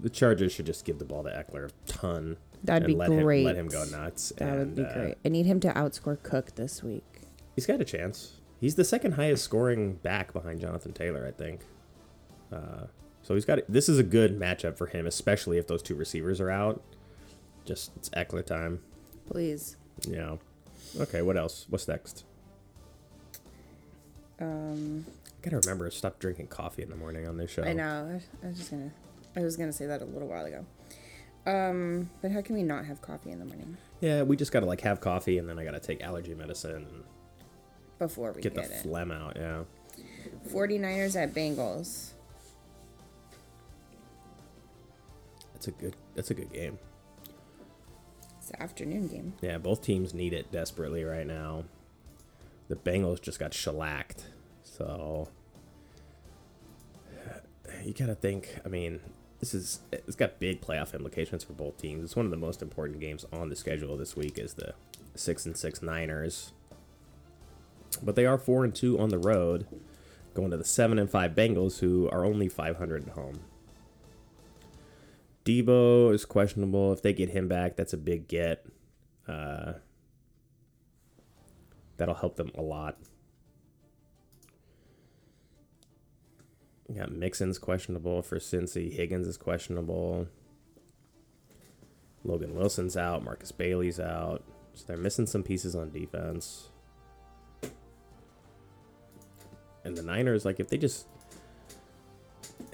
[0.00, 2.36] the Chargers should just give the ball to Ekeler a ton.
[2.64, 3.40] That'd and be let great.
[3.40, 4.32] Him, let him go nuts.
[4.36, 5.14] That would be uh, great.
[5.24, 7.22] I need him to outscore Cook this week.
[7.54, 8.34] He's got a chance.
[8.60, 11.62] He's the second highest scoring back behind Jonathan Taylor, I think.
[12.52, 12.86] Uh,
[13.22, 13.60] so he's got.
[13.68, 16.82] This is a good matchup for him, especially if those two receivers are out.
[17.64, 18.80] Just it's Ekeler time.
[19.26, 19.76] Please.
[20.06, 20.36] Yeah.
[20.98, 21.22] Okay.
[21.22, 21.66] What else?
[21.68, 22.24] What's next?
[24.40, 25.06] Um,
[25.42, 27.62] Gotta remember to stop drinking coffee in the morning on this show.
[27.62, 28.20] I know.
[28.42, 28.90] I, I was just gonna.
[29.36, 30.66] I was gonna say that a little while ago.
[31.50, 34.66] Um, but how can we not have coffee in the morning Yeah, we just gotta
[34.66, 37.04] like have coffee, and then I gotta take allergy medicine and
[37.98, 38.82] before we get get, the it?
[38.82, 39.36] phlegm out.
[39.36, 39.62] Yeah.
[40.48, 42.12] 49ers at Bengals.
[45.52, 45.94] That's a good.
[46.14, 46.78] That's a good game.
[48.38, 49.34] It's an afternoon game.
[49.42, 51.64] Yeah, both teams need it desperately right now.
[52.68, 54.24] The Bengals just got shellacked.
[54.62, 55.28] So
[57.84, 59.00] you got to think, I mean,
[59.40, 62.04] this is it's got big playoff implications for both teams.
[62.04, 64.74] It's one of the most important games on the schedule this week is the
[65.14, 66.52] 6 and 6 Niners.
[68.02, 69.66] But they are 4 and 2 on the road
[70.34, 73.40] going to the 7 and 5 Bengals who are only 500 at home.
[75.44, 76.92] Debo is questionable.
[76.92, 78.66] If they get him back, that's a big get.
[79.26, 79.74] Uh,
[81.96, 82.98] that'll help them a lot.
[86.96, 88.92] Got Mixon's questionable for Cincy.
[88.92, 90.28] Higgins is questionable.
[92.24, 93.24] Logan Wilson's out.
[93.24, 94.42] Markus Bailey's out.
[94.74, 96.68] So they're missing some pieces on defense.
[99.84, 101.06] And the Niners, like, if they just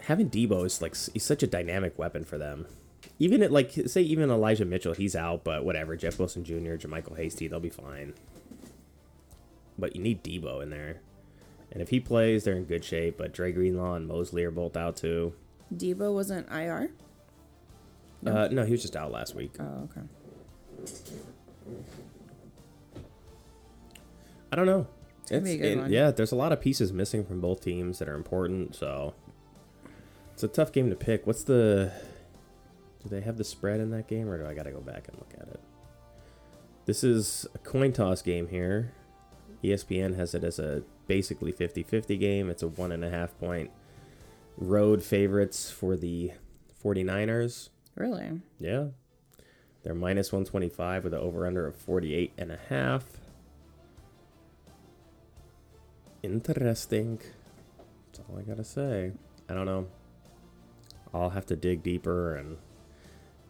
[0.06, 2.66] having Debo is like he's such a dynamic weapon for them.
[3.18, 5.96] Even at like say even Elijah Mitchell, he's out, but whatever.
[5.96, 8.14] Jeff Wilson Jr., JaMycal Hasty, they'll be fine.
[9.78, 11.00] But you need Debo in there,
[11.76, 13.18] and if he plays, they're in good shape.
[13.18, 15.34] But Dre Greenlaw and Moseley are both out too.
[15.74, 16.90] Debo wasn't IR.
[18.24, 19.52] Uh, no, he was just out last week.
[19.60, 20.00] Oh, okay.
[24.50, 24.86] I don't know.
[25.28, 25.92] gonna be a It's- good it- one.
[25.92, 28.74] Yeah, there's a lot of pieces missing from both teams that are important.
[28.74, 29.12] So
[30.32, 31.26] it's a tough game to pick.
[31.26, 31.92] What's the?
[33.02, 35.08] Do they have the spread in that game, or do I got to go back
[35.08, 35.60] and look at it?
[36.86, 38.92] This is a coin toss game here.
[39.62, 42.50] ESPN has it as a basically 50-50 game.
[42.50, 43.70] It's a one and a half point
[44.56, 46.32] road favorites for the
[46.82, 47.70] 49ers.
[47.94, 48.40] Really?
[48.58, 48.88] Yeah.
[49.82, 53.04] They're minus 125 with an over under of 48 and a half.
[56.22, 57.20] Interesting.
[58.06, 59.12] That's all I got to say.
[59.48, 59.86] I don't know.
[61.14, 62.58] I'll have to dig deeper and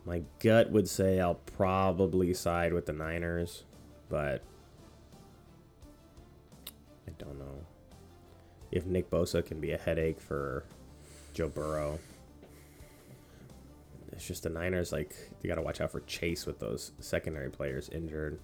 [0.05, 3.65] my gut would say I'll probably side with the Niners,
[4.09, 4.43] but
[8.71, 10.65] If Nick Bosa can be a headache for
[11.35, 11.99] Joe Burrow.
[14.13, 17.51] It's just the Niners, like, you got to watch out for Chase with those secondary
[17.51, 18.41] players injured.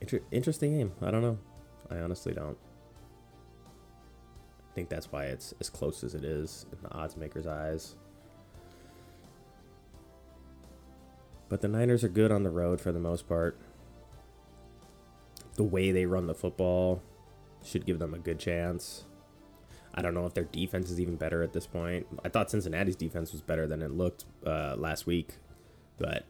[0.00, 0.92] Inter- interesting game.
[1.00, 1.38] I don't know.
[1.90, 2.58] I honestly don't.
[4.70, 7.94] I think that's why it's as close as it is in the odds makers' eyes.
[11.48, 13.56] But the Niners are good on the road for the most part.
[15.54, 17.00] The way they run the football
[17.66, 19.04] should give them a good chance.
[19.94, 22.06] I don't know if their defense is even better at this point.
[22.24, 25.36] I thought Cincinnati's defense was better than it looked uh, last week,
[25.98, 26.26] but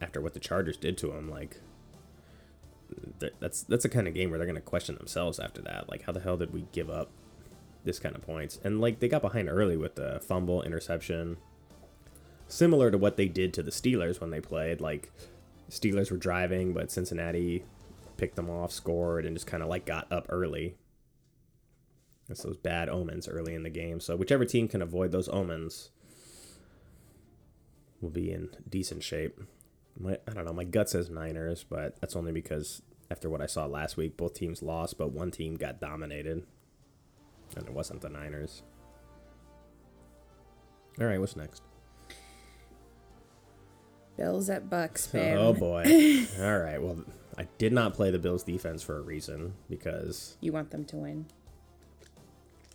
[0.00, 1.60] after what the Chargers did to them, like
[3.38, 5.88] that's that's the kind of game where they're going to question themselves after that.
[5.88, 7.10] Like, how the hell did we give up
[7.84, 8.58] this kind of points?
[8.64, 11.36] And like they got behind early with the fumble, interception,
[12.48, 14.80] similar to what they did to the Steelers when they played.
[14.80, 15.10] Like,
[15.70, 17.64] Steelers were driving, but Cincinnati
[18.16, 20.76] picked them off, scored, and just kind of like got up early.
[22.28, 24.00] It's those bad omens early in the game.
[24.00, 25.90] So whichever team can avoid those omens
[28.00, 29.40] will be in decent shape.
[29.98, 30.52] My, I don't know.
[30.52, 34.34] My gut says Niners, but that's only because after what I saw last week, both
[34.34, 36.46] teams lost, but one team got dominated,
[37.56, 38.62] and it wasn't the Niners.
[40.98, 41.62] All right, what's next?
[44.16, 45.38] Bills at Bucks, man.
[45.38, 45.82] Oh boy.
[46.40, 46.80] All right.
[46.80, 47.04] Well,
[47.38, 50.96] I did not play the Bills defense for a reason because You want them to
[50.96, 51.26] win.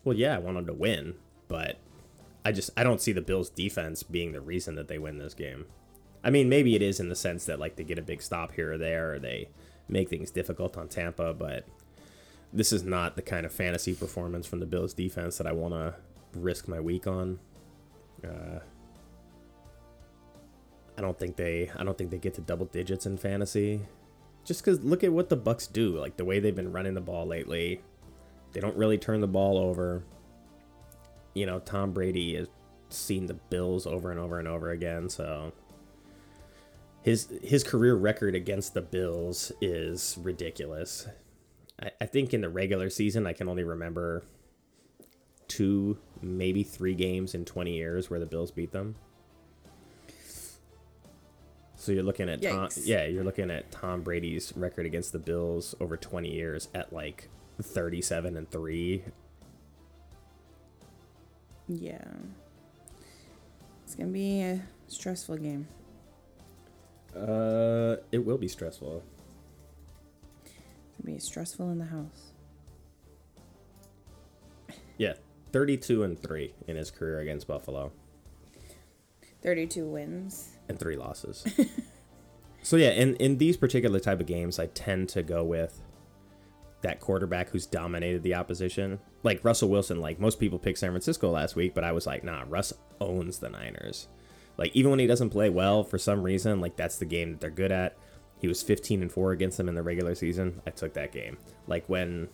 [0.03, 1.15] well, yeah, I want them to win,
[1.47, 1.77] but
[2.43, 5.33] I just I don't see the Bills defense being the reason that they win this
[5.33, 5.65] game.
[6.23, 8.53] I mean, maybe it is in the sense that like they get a big stop
[8.53, 9.49] here or there or they
[9.87, 11.65] make things difficult on Tampa, but
[12.51, 15.73] this is not the kind of fantasy performance from the Bills defense that I want
[15.73, 15.93] to
[16.33, 17.39] risk my week on.
[18.23, 18.59] Uh,
[20.97, 23.81] I don't think they I don't think they get to double digits in fantasy.
[24.47, 27.01] Just cuz look at what the Bucks do, like the way they've been running the
[27.01, 27.81] ball lately.
[28.53, 30.05] They don't really turn the ball over.
[31.35, 32.47] You know, Tom Brady has
[32.89, 35.51] seen the Bills over and over and over again, so
[37.03, 41.07] his his career record against the Bills is ridiculous.
[41.81, 44.23] I, I think in the regular season I can only remember
[45.49, 48.95] two, maybe three games in twenty years where the Bills beat them.
[51.77, 55.75] So you're looking at Tom, yeah, you're looking at Tom Brady's record against the Bills
[55.79, 57.29] over 20 years at like
[57.61, 59.03] 37 and 3.
[61.67, 62.03] Yeah.
[63.83, 65.67] It's going to be a stressful game.
[67.15, 69.03] Uh it will be stressful.
[70.43, 72.31] It's going to be stressful in the house.
[74.97, 75.13] Yeah,
[75.51, 77.91] 32 and 3 in his career against Buffalo
[79.41, 80.57] 32 wins.
[80.69, 81.45] and 3 losses.
[82.63, 85.81] so yeah, in in these particular type of games I tend to go with
[86.81, 88.99] that quarterback who's dominated the opposition.
[89.23, 92.23] Like Russell Wilson, like most people picked San Francisco last week, but I was like,
[92.23, 94.07] nah, Russ owns the Niners.
[94.57, 97.39] Like even when he doesn't play well for some reason, like that's the game that
[97.41, 97.97] they're good at.
[98.39, 100.61] He was 15 and 4 against them in the regular season.
[100.67, 101.37] I took that game.
[101.65, 102.29] Like when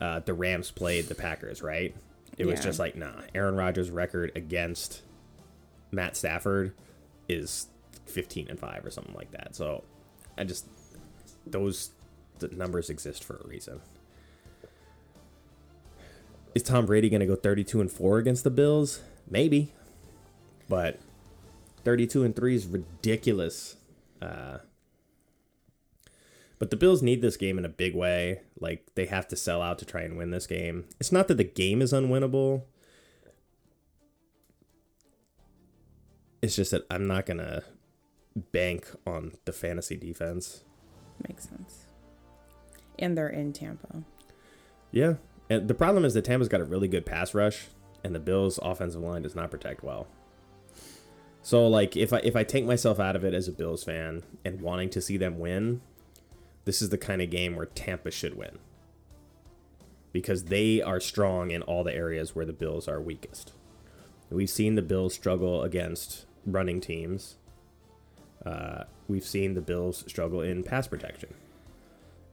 [0.00, 1.94] uh, the Rams played the Packers, right?
[2.38, 5.02] It was just like, nah, Aaron Rodgers' record against
[5.90, 6.74] Matt Stafford
[7.28, 7.66] is
[8.06, 9.54] 15 and 5 or something like that.
[9.54, 9.84] So
[10.36, 10.66] I just
[11.46, 11.90] those
[12.52, 13.80] numbers exist for a reason.
[16.54, 19.00] Is Tom Brady going to go 32 and 4 against the Bills?
[19.28, 19.72] Maybe.
[20.68, 20.98] But
[21.84, 23.76] 32 and 3 is ridiculous.
[24.20, 24.58] Uh
[26.58, 28.42] but the Bills need this game in a big way.
[28.60, 30.84] Like they have to sell out to try and win this game.
[31.00, 32.64] It's not that the game is unwinnable.
[36.42, 37.62] It's just that I'm not going to
[38.34, 40.64] bank on the fantasy defense.
[41.28, 41.86] Makes sense.
[42.98, 44.02] And they're in Tampa.
[44.90, 45.14] Yeah.
[45.48, 47.68] And the problem is that Tampa's got a really good pass rush
[48.04, 50.06] and the Bills offensive line does not protect well.
[51.42, 54.22] So like if I if I take myself out of it as a Bills fan
[54.44, 55.80] and wanting to see them win,
[56.64, 58.58] this is the kind of game where Tampa should win.
[60.12, 63.52] Because they are strong in all the areas where the Bills are weakest.
[64.28, 67.36] We've seen the Bills struggle against running teams.
[68.44, 71.34] Uh, we've seen the Bills struggle in pass protection.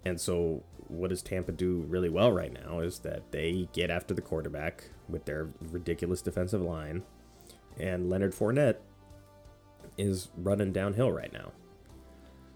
[0.05, 4.13] And so, what does Tampa do really well right now is that they get after
[4.13, 7.03] the quarterback with their ridiculous defensive line,
[7.77, 8.77] and Leonard Fournette
[9.97, 11.51] is running downhill right now.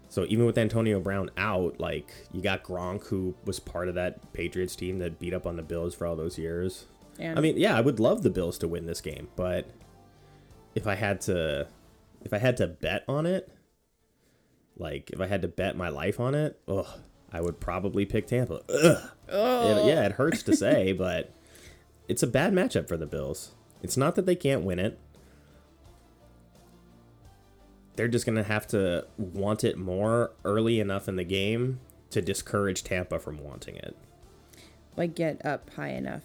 [0.08, 4.32] So even with Antonio Brown out, like you got Gronk, who was part of that
[4.34, 6.84] Patriots team that beat up on the Bills for all those years.
[7.18, 9.70] And I mean, yeah, I would love the Bills to win this game, but
[10.74, 11.66] if I had to,
[12.24, 13.50] if I had to bet on it,
[14.76, 16.86] like if I had to bet my life on it, ugh,
[17.32, 18.60] I would probably pick Tampa.
[18.68, 19.08] Ugh.
[19.28, 21.32] It- yeah, it hurts to say, but
[22.08, 23.52] it's a bad matchup for the Bills.
[23.82, 24.98] It's not that they can't win it.
[27.96, 32.84] They're just gonna have to want it more early enough in the game to discourage
[32.84, 33.96] Tampa from wanting it.
[34.96, 36.22] like get up high enough.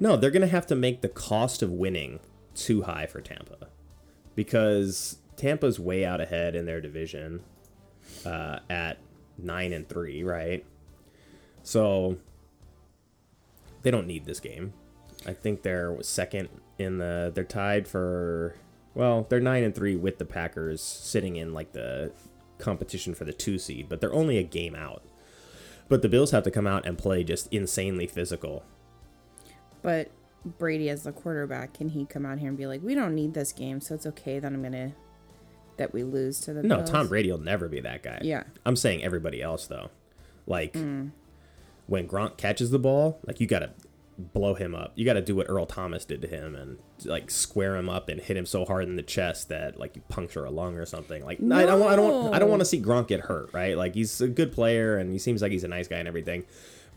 [0.00, 2.18] No, they're going to have to make the cost of winning
[2.54, 3.68] too high for Tampa
[4.34, 7.42] because Tampa's way out ahead in their division
[8.24, 8.98] uh, at
[9.38, 10.64] nine and three, right?
[11.62, 12.18] So
[13.82, 14.72] they don't need this game.
[15.26, 16.48] I think they're second
[16.78, 17.32] in the.
[17.34, 18.56] They're tied for.
[18.94, 22.12] Well, they're nine and three with the Packers sitting in like the
[22.58, 25.02] competition for the two seed, but they're only a game out.
[25.88, 28.64] But the Bills have to come out and play just insanely physical.
[29.82, 30.10] But
[30.44, 33.34] Brady as the quarterback, can he come out here and be like, "We don't need
[33.34, 34.92] this game, so it's okay that I'm gonna
[35.76, 38.20] that we lose to the No, Bills?" Tom Brady will never be that guy.
[38.22, 38.44] Yeah.
[38.66, 39.90] I'm saying everybody else though.
[40.46, 41.10] Like Mm.
[41.86, 43.70] when Gronk catches the ball, like you gotta
[44.18, 44.92] blow him up.
[44.94, 48.20] You gotta do what Earl Thomas did to him and like square him up and
[48.20, 51.24] hit him so hard in the chest that like you puncture a lung or something.
[51.24, 53.76] Like I don't want I don't I don't want to see Gronk get hurt, right?
[53.76, 56.44] Like he's a good player and he seems like he's a nice guy and everything.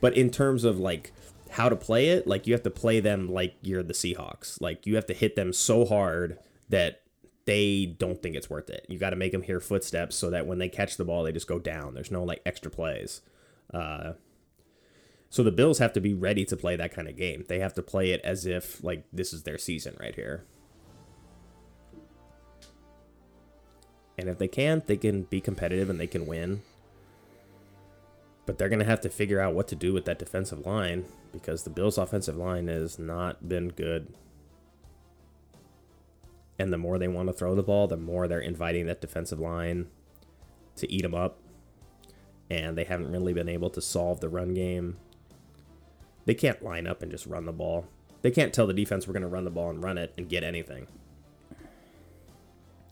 [0.01, 1.13] But in terms of like
[1.55, 4.59] how to play it, like you have to play them like you're the Seahawks.
[4.59, 6.37] Like you have to hit them so hard
[6.67, 7.01] that
[7.45, 8.85] they don't think it's worth it.
[8.89, 11.31] You got to make them hear footsteps so that when they catch the ball, they
[11.31, 11.93] just go down.
[11.93, 13.21] There's no like extra plays.
[13.73, 14.13] Uh,
[15.29, 17.45] so the Bills have to be ready to play that kind of game.
[17.47, 20.43] They have to play it as if like this is their season right here.
[24.17, 26.63] And if they can, they can be competitive and they can win.
[28.45, 31.05] But they're going to have to figure out what to do with that defensive line
[31.31, 34.13] because the Bills' offensive line has not been good.
[36.57, 39.39] And the more they want to throw the ball, the more they're inviting that defensive
[39.39, 39.87] line
[40.77, 41.39] to eat them up.
[42.49, 44.97] And they haven't really been able to solve the run game.
[46.25, 47.87] They can't line up and just run the ball.
[48.21, 50.29] They can't tell the defense we're going to run the ball and run it and
[50.29, 50.87] get anything.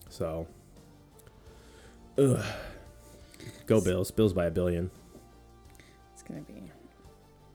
[0.08, 0.46] So,
[2.18, 2.44] ugh.
[3.66, 4.10] Go Bills.
[4.10, 4.90] Bills by a billion.
[6.24, 6.70] It's gonna be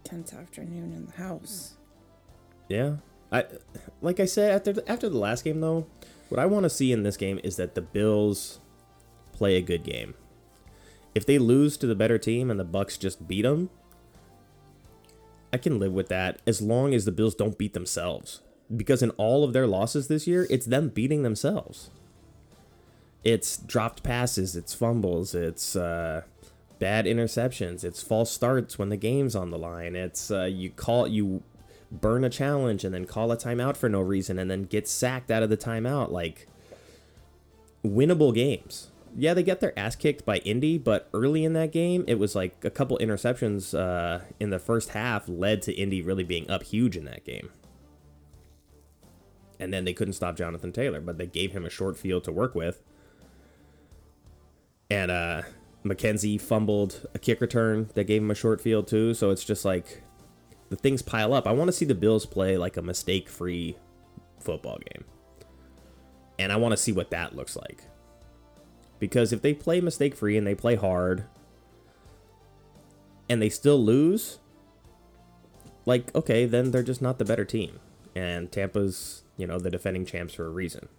[0.04, 1.74] tense afternoon in the house.
[2.68, 2.98] Yeah.
[3.32, 3.46] I
[4.02, 5.88] like I said after the, after the last game though,
[6.30, 8.60] what I want to see in this game is that the Bills
[9.34, 10.14] play a good game.
[11.16, 13.72] If they lose to the better team and the Bucks just beat them,
[15.52, 18.42] I can live with that as long as the Bills don't beat themselves.
[18.76, 21.90] Because in all of their losses this year, it's them beating themselves.
[23.24, 26.22] It's dropped passes, it's fumbles, it's uh,
[26.80, 29.96] bad interceptions, it's false starts when the game's on the line.
[29.96, 31.44] It's uh, you call you
[31.92, 35.30] burn a challenge and then call a timeout for no reason and then get sacked
[35.32, 36.12] out of the timeout.
[36.12, 36.48] Like
[37.84, 38.90] winnable games.
[39.18, 42.36] Yeah, they get their ass kicked by Indy, but early in that game, it was
[42.36, 46.64] like a couple interceptions uh, in the first half led to Indy really being up
[46.64, 47.50] huge in that game.
[49.60, 52.32] And then they couldn't stop Jonathan Taylor, but they gave him a short field to
[52.32, 52.82] work with.
[54.92, 55.42] And uh,
[55.86, 59.14] McKenzie fumbled a kick return that gave him a short field too.
[59.14, 60.04] So it's just like
[60.70, 61.48] the things pile up.
[61.48, 63.78] I want to see the Bills play like a mistake free
[64.40, 65.06] football game.
[66.38, 67.84] And I want to see what that looks like.
[69.00, 71.26] Because if they play mistake free and they play hard
[73.30, 74.40] and they still lose,
[75.86, 77.80] like, okay, then they're just not the better team.
[78.16, 80.90] And Tampa's, you know, the defending champs for a reason.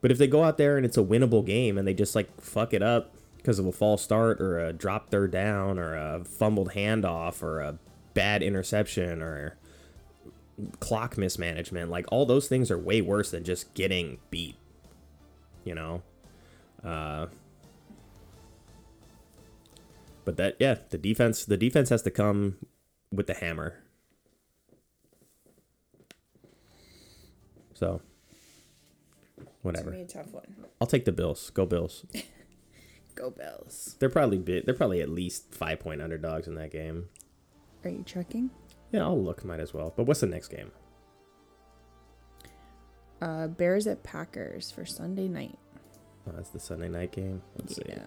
[0.00, 2.40] But if they go out there and it's a winnable game and they just like
[2.40, 3.14] fuck it up
[3.46, 7.60] because of a false start or a drop third down or a fumbled handoff or
[7.60, 7.78] a
[8.12, 9.56] bad interception or
[10.80, 14.56] clock mismanagement, like all those things are way worse than just getting beat.
[15.64, 16.02] You know?
[16.82, 17.26] Uh
[20.24, 22.56] but that yeah, the defense the defense has to come
[23.12, 23.74] with the hammer.
[27.74, 28.00] So
[29.38, 29.92] It's whatever.
[29.92, 30.56] gonna be a tough one.
[30.80, 31.50] I'll take the Bills.
[31.50, 32.04] Go Bills.
[33.16, 33.96] Go Bills.
[33.98, 34.64] They're probably bit.
[34.66, 37.08] They're probably at least five point underdogs in that game.
[37.84, 38.50] Are you checking?
[38.92, 39.44] Yeah, I'll look.
[39.44, 39.92] Might as well.
[39.96, 40.70] But what's the next game?
[43.20, 45.58] Uh, Bears at Packers for Sunday night.
[46.28, 47.42] Oh, that's the Sunday night game.
[47.58, 47.82] Let's see.
[47.88, 48.02] yeah.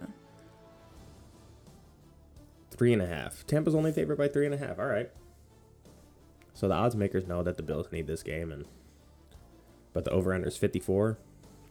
[2.70, 3.46] Three and a half.
[3.46, 4.78] Tampa's only favored by three and a half.
[4.78, 5.10] All right.
[6.54, 8.64] So the odds makers know that the Bills need this game, and
[9.92, 11.18] but the over under is fifty four.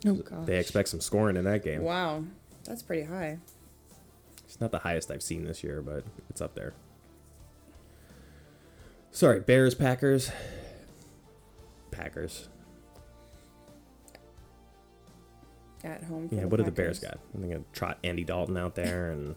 [0.06, 0.46] Oh gosh.
[0.46, 1.84] They expect some scoring in that game.
[1.84, 2.24] Wow,
[2.64, 3.38] that's pretty high.
[4.46, 6.74] It's not the highest I've seen this year, but it's up there.
[9.12, 10.32] Sorry, Bears, Packers.
[11.92, 12.48] Packers.
[15.84, 16.28] At home.
[16.32, 17.20] Yeah, what do the Bears got?
[17.34, 19.36] They're gonna trot Andy Dalton out there and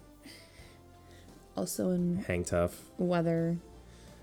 [1.57, 2.81] Also in hang tough.
[2.99, 3.59] weather,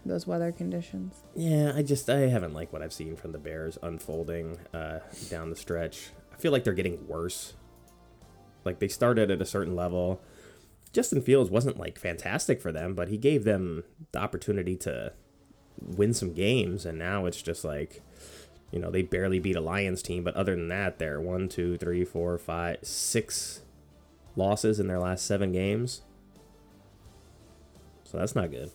[0.06, 1.16] those weather conditions.
[1.36, 5.50] Yeah, I just I haven't liked what I've seen from the Bears unfolding uh, down
[5.50, 6.10] the stretch.
[6.34, 7.54] I feel like they're getting worse.
[8.66, 10.22] Like they started at a certain level.
[10.92, 15.14] Justin Fields wasn't like fantastic for them, but he gave them the opportunity to
[15.80, 18.02] win some games, and now it's just like,
[18.72, 21.78] you know, they barely beat a Lions team, but other than that, they're one, two,
[21.78, 23.62] three, four, five, six
[24.36, 26.02] losses in their last seven games.
[28.04, 28.72] So that's not good.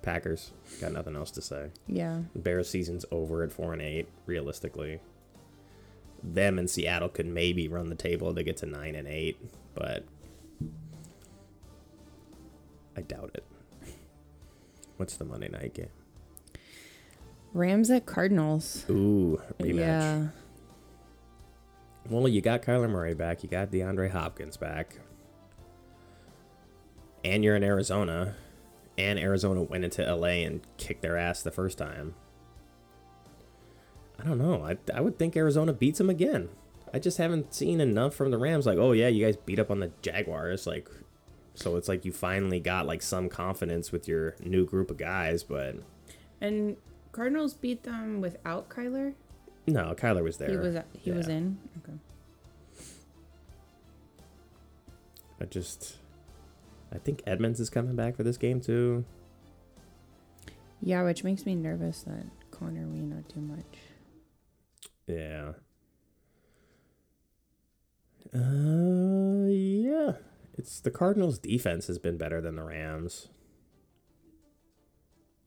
[0.00, 0.50] Packers.
[0.80, 1.68] Got nothing else to say.
[1.86, 2.22] Yeah.
[2.34, 5.00] Bears season's over at four and eight, realistically.
[6.22, 9.38] Them and Seattle could maybe run the table to get to nine and eight,
[9.74, 10.04] but
[12.96, 13.44] I doubt it.
[14.96, 15.88] What's the Monday night game?
[17.52, 18.84] Rams at Cardinals.
[18.88, 19.78] Ooh, rematch.
[19.78, 20.26] Yeah.
[22.08, 23.42] Well, you got Kyler Murray back.
[23.42, 24.96] You got DeAndre Hopkins back.
[27.24, 28.34] And you're in Arizona.
[28.98, 32.14] And Arizona went into LA and kicked their ass the first time.
[34.22, 34.64] I don't know.
[34.64, 36.48] I, I would think Arizona beats them again.
[36.94, 38.66] I just haven't seen enough from the Rams.
[38.66, 40.66] Like, oh, yeah, you guys beat up on the Jaguars.
[40.66, 40.88] Like,
[41.54, 45.42] so it's like you finally got like some confidence with your new group of guys,
[45.42, 45.76] but
[46.40, 46.76] And
[47.12, 49.14] Cardinals beat them without Kyler.
[49.66, 50.50] no, Kyler was there.
[50.50, 51.58] He was he was in.
[51.78, 51.98] Okay.
[55.40, 55.96] I just,
[56.94, 59.04] I think Edmonds is coming back for this game too.
[60.80, 63.78] Yeah, which makes me nervous that Conner may not do much.
[65.06, 65.52] Yeah.
[68.34, 70.12] Uh, yeah.
[70.56, 73.28] It's the Cardinals' defense has been better than the Rams.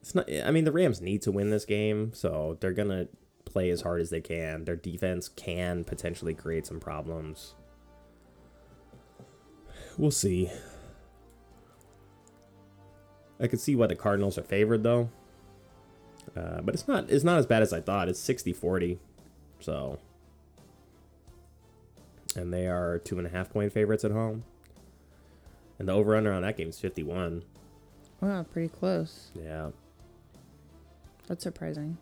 [0.02, 0.30] It's not.
[0.32, 3.08] I mean, the Rams need to win this game, so they're gonna
[3.46, 4.66] play as hard as they can.
[4.66, 7.56] Their defense can potentially create some problems.
[9.98, 10.52] We'll see.
[13.40, 15.10] I could see why the Cardinals are favored though.
[16.36, 18.10] Uh, but it's not it's not as bad as I thought.
[18.10, 18.98] It's 60-40.
[19.66, 19.98] So
[22.36, 24.44] and they are two and a half point favorites at home.
[25.80, 27.44] And the over under on that game is 51.
[28.22, 29.32] Wow, pretty close.
[29.34, 29.72] Yeah.
[31.28, 31.98] That's surprising.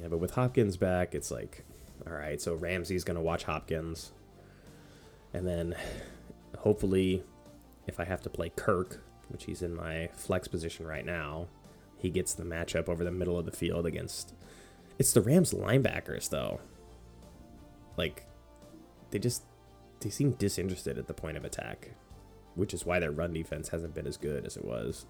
[0.00, 1.64] Yeah, but with Hopkins back, it's like,
[2.06, 4.12] all right, so Ramsey's going to watch Hopkins.
[5.34, 5.76] And then
[6.58, 7.22] hopefully,
[7.86, 11.48] if I have to play Kirk, which he's in my flex position right now,
[11.98, 14.32] he gets the matchup over the middle of the field against.
[15.00, 16.60] It's the Rams linebackers, though.
[17.96, 18.26] Like,
[19.10, 19.44] they just.
[20.00, 21.92] They seem disinterested at the point of attack,
[22.54, 25.06] which is why their run defense hasn't been as good as it was.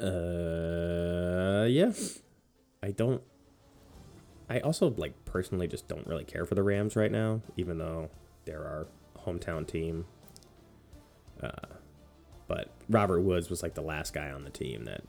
[0.00, 1.92] Uh, yeah.
[2.82, 3.22] I don't.
[4.48, 8.08] I also like personally just don't really care for the Rams right now, even though
[8.46, 8.86] they're our
[9.26, 10.06] hometown team.
[11.42, 11.50] Uh,
[12.46, 15.02] but Robert Woods was like the last guy on the team that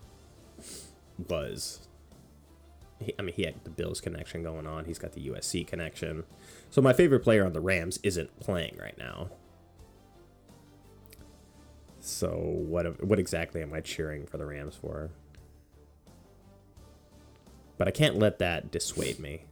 [1.28, 1.88] was.
[3.00, 4.86] He, I mean, he had the Bills connection going on.
[4.86, 6.24] He's got the USC connection.
[6.70, 9.30] So my favorite player on the Rams isn't playing right now.
[12.00, 15.10] So what what exactly am I cheering for the Rams for?
[17.78, 19.46] But I can't let that dissuade me.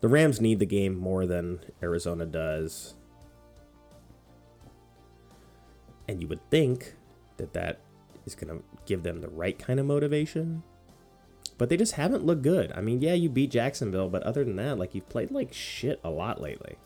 [0.00, 2.94] The Rams need the game more than Arizona does.
[6.08, 6.94] And you would think
[7.36, 7.80] that that
[8.26, 10.62] is going to give them the right kind of motivation.
[11.58, 12.70] But they just haven't looked good.
[12.72, 16.00] I mean, yeah, you beat Jacksonville, but other than that, like you've played like shit
[16.04, 16.76] a lot lately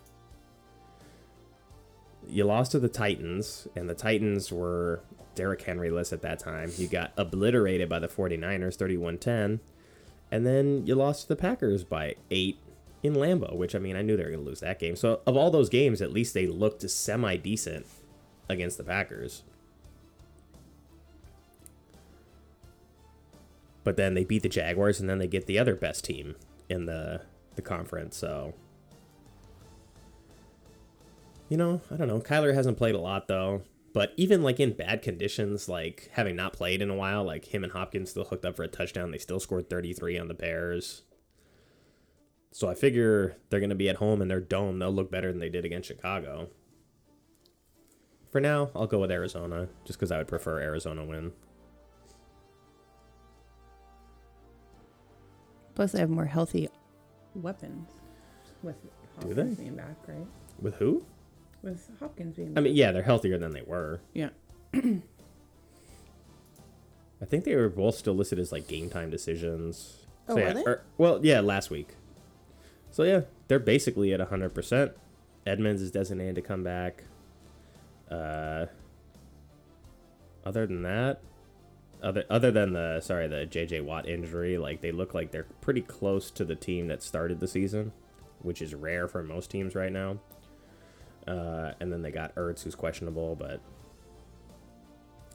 [2.28, 5.02] you lost to the Titans, and the Titans were
[5.34, 6.70] Derrick Henry-less at that time.
[6.76, 9.60] You got obliterated by the 49ers, 31-10.
[10.30, 12.58] And then you lost to the Packers by 8
[13.02, 14.96] in Lambeau, which, I mean, I knew they were going to lose that game.
[14.96, 17.86] So, of all those games, at least they looked semi-decent
[18.48, 19.42] against the Packers.
[23.82, 26.36] But then they beat the Jaguars, and then they get the other best team
[26.68, 27.22] in the,
[27.56, 28.54] the conference, so
[31.50, 32.20] you know, I don't know.
[32.20, 33.62] Kyler hasn't played a lot though.
[33.92, 37.64] But even like in bad conditions, like having not played in a while, like him
[37.64, 39.10] and Hopkins still hooked up for a touchdown.
[39.10, 41.02] They still scored 33 on the Bears.
[42.52, 44.78] So I figure they're going to be at home in their dome.
[44.78, 46.48] They'll look better than they did against Chicago.
[48.30, 51.32] For now, I'll go with Arizona, just because I would prefer Arizona win.
[55.80, 56.68] Plus, they have more healthy
[57.34, 57.88] weapons
[58.62, 58.76] with
[59.20, 59.40] Do they?
[59.40, 60.26] Hopkins being back, right?
[60.60, 61.06] With who?
[61.62, 62.64] With Hopkins being I back.
[62.64, 64.02] mean, yeah, they're healthier than they were.
[64.12, 64.28] yeah.
[64.74, 65.00] I
[67.24, 70.04] think they were both still listed as like game time decisions.
[70.28, 70.64] Oh, were yeah, they?
[70.64, 71.94] or- well, yeah, last week.
[72.90, 74.92] So yeah, they're basically at hundred percent.
[75.46, 77.04] Edmonds is designated to come back.
[78.10, 78.66] Uh,
[80.44, 81.22] other than that,
[82.02, 83.80] other other than the sorry the J.J.
[83.82, 87.48] Watt injury, like they look like they're pretty close to the team that started the
[87.48, 87.92] season,
[88.42, 90.18] which is rare for most teams right now.
[91.26, 93.60] Uh, and then they got Ertz, who's questionable, but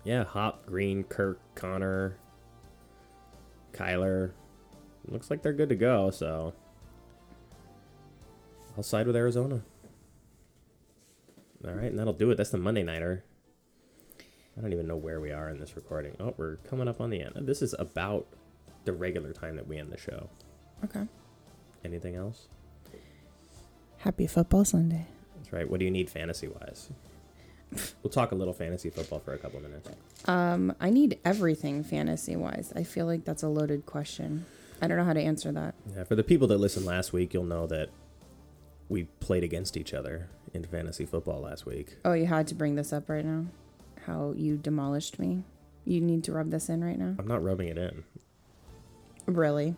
[0.04, 2.18] yeah, Hop, Green, Kirk, Conner,
[3.74, 4.32] Kyler.
[5.08, 6.54] Looks like they're good to go, so
[8.76, 9.62] I'll side with Arizona.
[11.66, 12.36] All right, and that'll do it.
[12.36, 13.24] That's the Monday nighter.
[14.58, 16.16] I don't even know where we are in this recording.
[16.20, 17.34] Oh, we're coming up on the end.
[17.42, 18.26] This is about
[18.86, 20.30] the regular time that we end the show.
[20.84, 21.08] Okay.
[21.84, 22.48] Anything else?
[23.98, 25.08] Happy Football Sunday.
[25.36, 25.70] That's right.
[25.70, 26.90] What do you need fantasy wise?
[28.04, 29.90] We'll talk a little fantasy football for a couple minutes.
[30.26, 32.72] Um, I need everything fantasy wise.
[32.76, 34.46] I feel like that's a loaded question.
[34.82, 35.76] I don't know how to answer that.
[35.96, 37.90] Yeah, for the people that listened last week, you'll know that
[38.88, 41.98] we played against each other in fantasy football last week.
[42.06, 43.46] Oh, you had to bring this up right now?
[44.06, 45.44] How you demolished me?
[45.84, 47.16] You need to rub this in right now?
[47.18, 48.04] I'm not rubbing it in.
[49.26, 49.76] Really?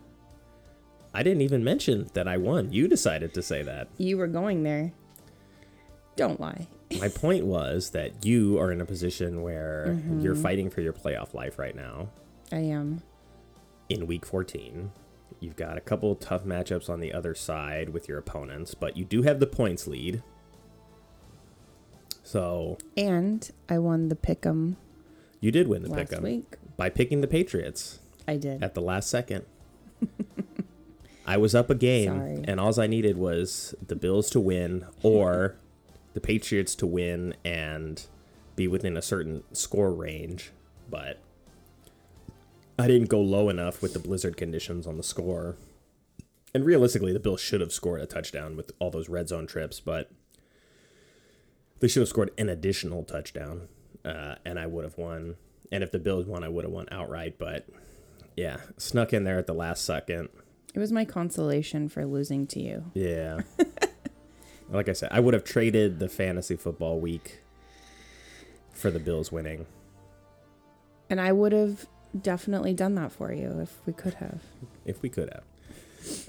[1.14, 2.72] I didn't even mention that I won.
[2.72, 3.88] You decided to say that.
[3.96, 4.92] You were going there.
[6.16, 6.66] Don't lie.
[7.00, 10.20] My point was that you are in a position where mm-hmm.
[10.20, 12.08] you're fighting for your playoff life right now
[12.52, 13.02] I am.
[13.88, 14.90] in week 14.
[15.40, 19.04] You've got a couple tough matchups on the other side with your opponents, but you
[19.04, 20.22] do have the points lead.
[22.28, 24.76] So And I won the pick'em
[25.40, 26.56] you did win the last pick week.
[26.76, 28.62] by picking the Patriots I did.
[28.62, 29.46] at the last second.
[31.26, 32.44] I was up a game, Sorry.
[32.44, 35.56] and all I needed was the Bills to win or
[36.12, 38.04] the Patriots to win and
[38.56, 40.50] be within a certain score range.
[40.90, 41.20] But
[42.78, 45.56] I didn't go low enough with the blizzard conditions on the score.
[46.52, 49.80] And realistically, the Bills should have scored a touchdown with all those red zone trips,
[49.80, 50.10] but
[51.80, 53.68] they should have scored an additional touchdown,
[54.04, 55.36] uh, and I would have won.
[55.70, 57.38] And if the Bills won, I would have won outright.
[57.38, 57.66] But
[58.36, 60.28] yeah, snuck in there at the last second.
[60.74, 62.84] It was my consolation for losing to you.
[62.94, 63.40] Yeah.
[64.70, 67.40] like I said, I would have traded the fantasy football week
[68.72, 69.66] for the Bills winning.
[71.10, 71.86] And I would have
[72.18, 74.42] definitely done that for you if we could have.
[74.84, 75.44] if we could have.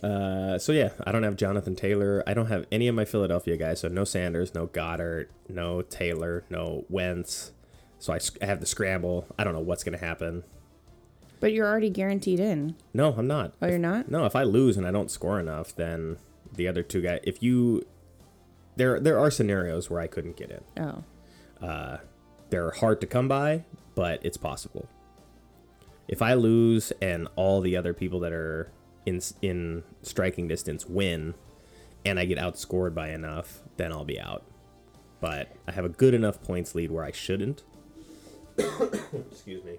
[0.04, 2.24] Uh, so yeah, I don't have Jonathan Taylor.
[2.26, 3.80] I don't have any of my Philadelphia guys.
[3.82, 7.52] So no Sanders, no Goedert, no Taylor, no Wentz.
[8.00, 9.28] So I, I have the scramble.
[9.38, 10.44] I don't know what's gonna happen.
[11.40, 12.76] But you're already guaranteed in.
[12.94, 13.54] No, I'm not.
[13.62, 14.10] Oh, you're not?
[14.12, 16.18] No, if I lose and I don't score enough, then
[16.54, 17.20] the other two guys.
[17.24, 17.86] If you,
[18.76, 20.84] there there are scenarios where I couldn't get in.
[20.84, 21.66] Oh.
[21.66, 21.98] Uh,
[22.50, 23.64] They're hard to come by,
[23.96, 24.90] but it's possible.
[26.08, 28.72] If I lose and all the other people that are
[29.06, 31.34] in in striking distance win,
[32.06, 34.46] and I get outscored by enough, then I'll be out.
[35.20, 37.64] But I have a good enough points lead where I shouldn't.
[38.58, 39.78] Excuse me.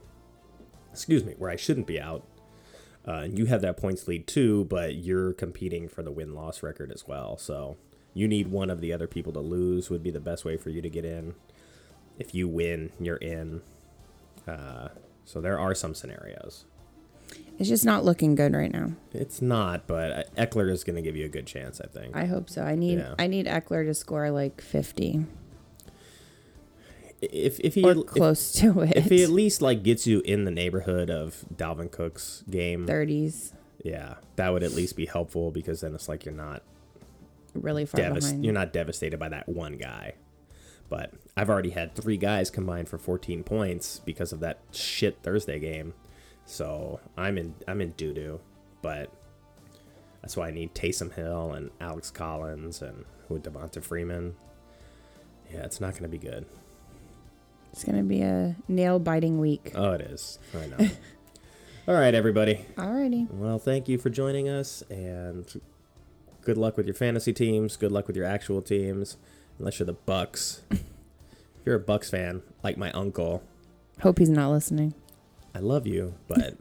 [0.93, 2.25] Excuse me, where I shouldn't be out.
[3.07, 6.63] Uh, and you have that points lead too, but you're competing for the win loss
[6.63, 7.39] record as well.
[7.39, 7.79] So
[8.13, 10.71] you need one of the other people to lose would be the best way for
[10.71, 11.35] you to get in.
[12.19, 13.63] If you win, you're in.
[14.47, 14.89] Uh,
[15.25, 16.65] so there are some scenarios.
[17.59, 18.93] It's just not looking good right now.
[19.13, 22.17] It's not, but Ekeler is going to give you a good chance, I think.
[22.17, 22.63] I hope so.
[22.63, 23.15] I need Yeah.
[23.19, 25.27] I need Ekeler to score like 50
[27.23, 28.97] if if he or if, close to it.
[28.97, 33.53] if he at least like gets you in the neighborhood of Dalvin Cook's game, 30s,
[33.85, 36.63] yeah, that would at least be helpful because then it's like you're not
[37.55, 38.45] really far behind.
[38.45, 40.15] you're not devastated by that one guy.
[40.89, 45.61] But I've already had three guys combined for 14 points because of that shit Thursday
[45.61, 45.95] game.
[46.51, 48.41] So I'm in I'm in doo doo.
[48.83, 49.11] But
[50.21, 54.35] that's why I need Taysom Hill and Alex Collins and with Devonta Freeman.
[55.53, 56.47] Yeah, it's not going to be good.
[57.73, 59.71] It's gonna be a nail biting week.
[59.77, 60.41] Oh, it is.
[60.53, 60.91] I know.
[61.89, 62.67] All right, everybody.
[62.77, 63.31] Alrighty.
[63.31, 65.47] Well, thank you for joining us, and
[66.43, 67.77] good luck with your fantasy teams.
[67.77, 69.19] Good luck with your actual teams,
[69.61, 70.63] unless you're the Bucks.
[70.71, 70.83] if
[71.65, 73.45] you're a Bucks fan, like my uncle,
[74.03, 74.95] Hope he's not listening.
[75.55, 76.57] I love you, but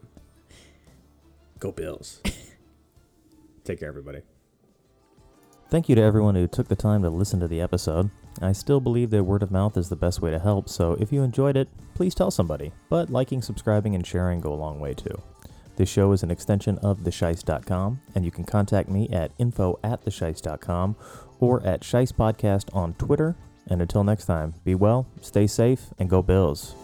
[1.59, 2.21] go Bills.
[3.63, 4.21] Take care, everybody.
[5.69, 8.09] Thank you to everyone who took the time to listen to the episode.
[8.41, 11.11] I still believe that word of mouth is the best way to help, so if
[11.11, 12.71] you enjoyed it, please tell somebody.
[12.89, 15.21] But liking, subscribing, and sharing go a long way too.
[15.75, 20.03] This show is an extension of theshice.com, and you can contact me at info at
[20.03, 20.95] theshice.com
[21.39, 23.35] or at Shice Podcast on Twitter.
[23.67, 26.75] And until next time, be well, stay safe, and go Bills.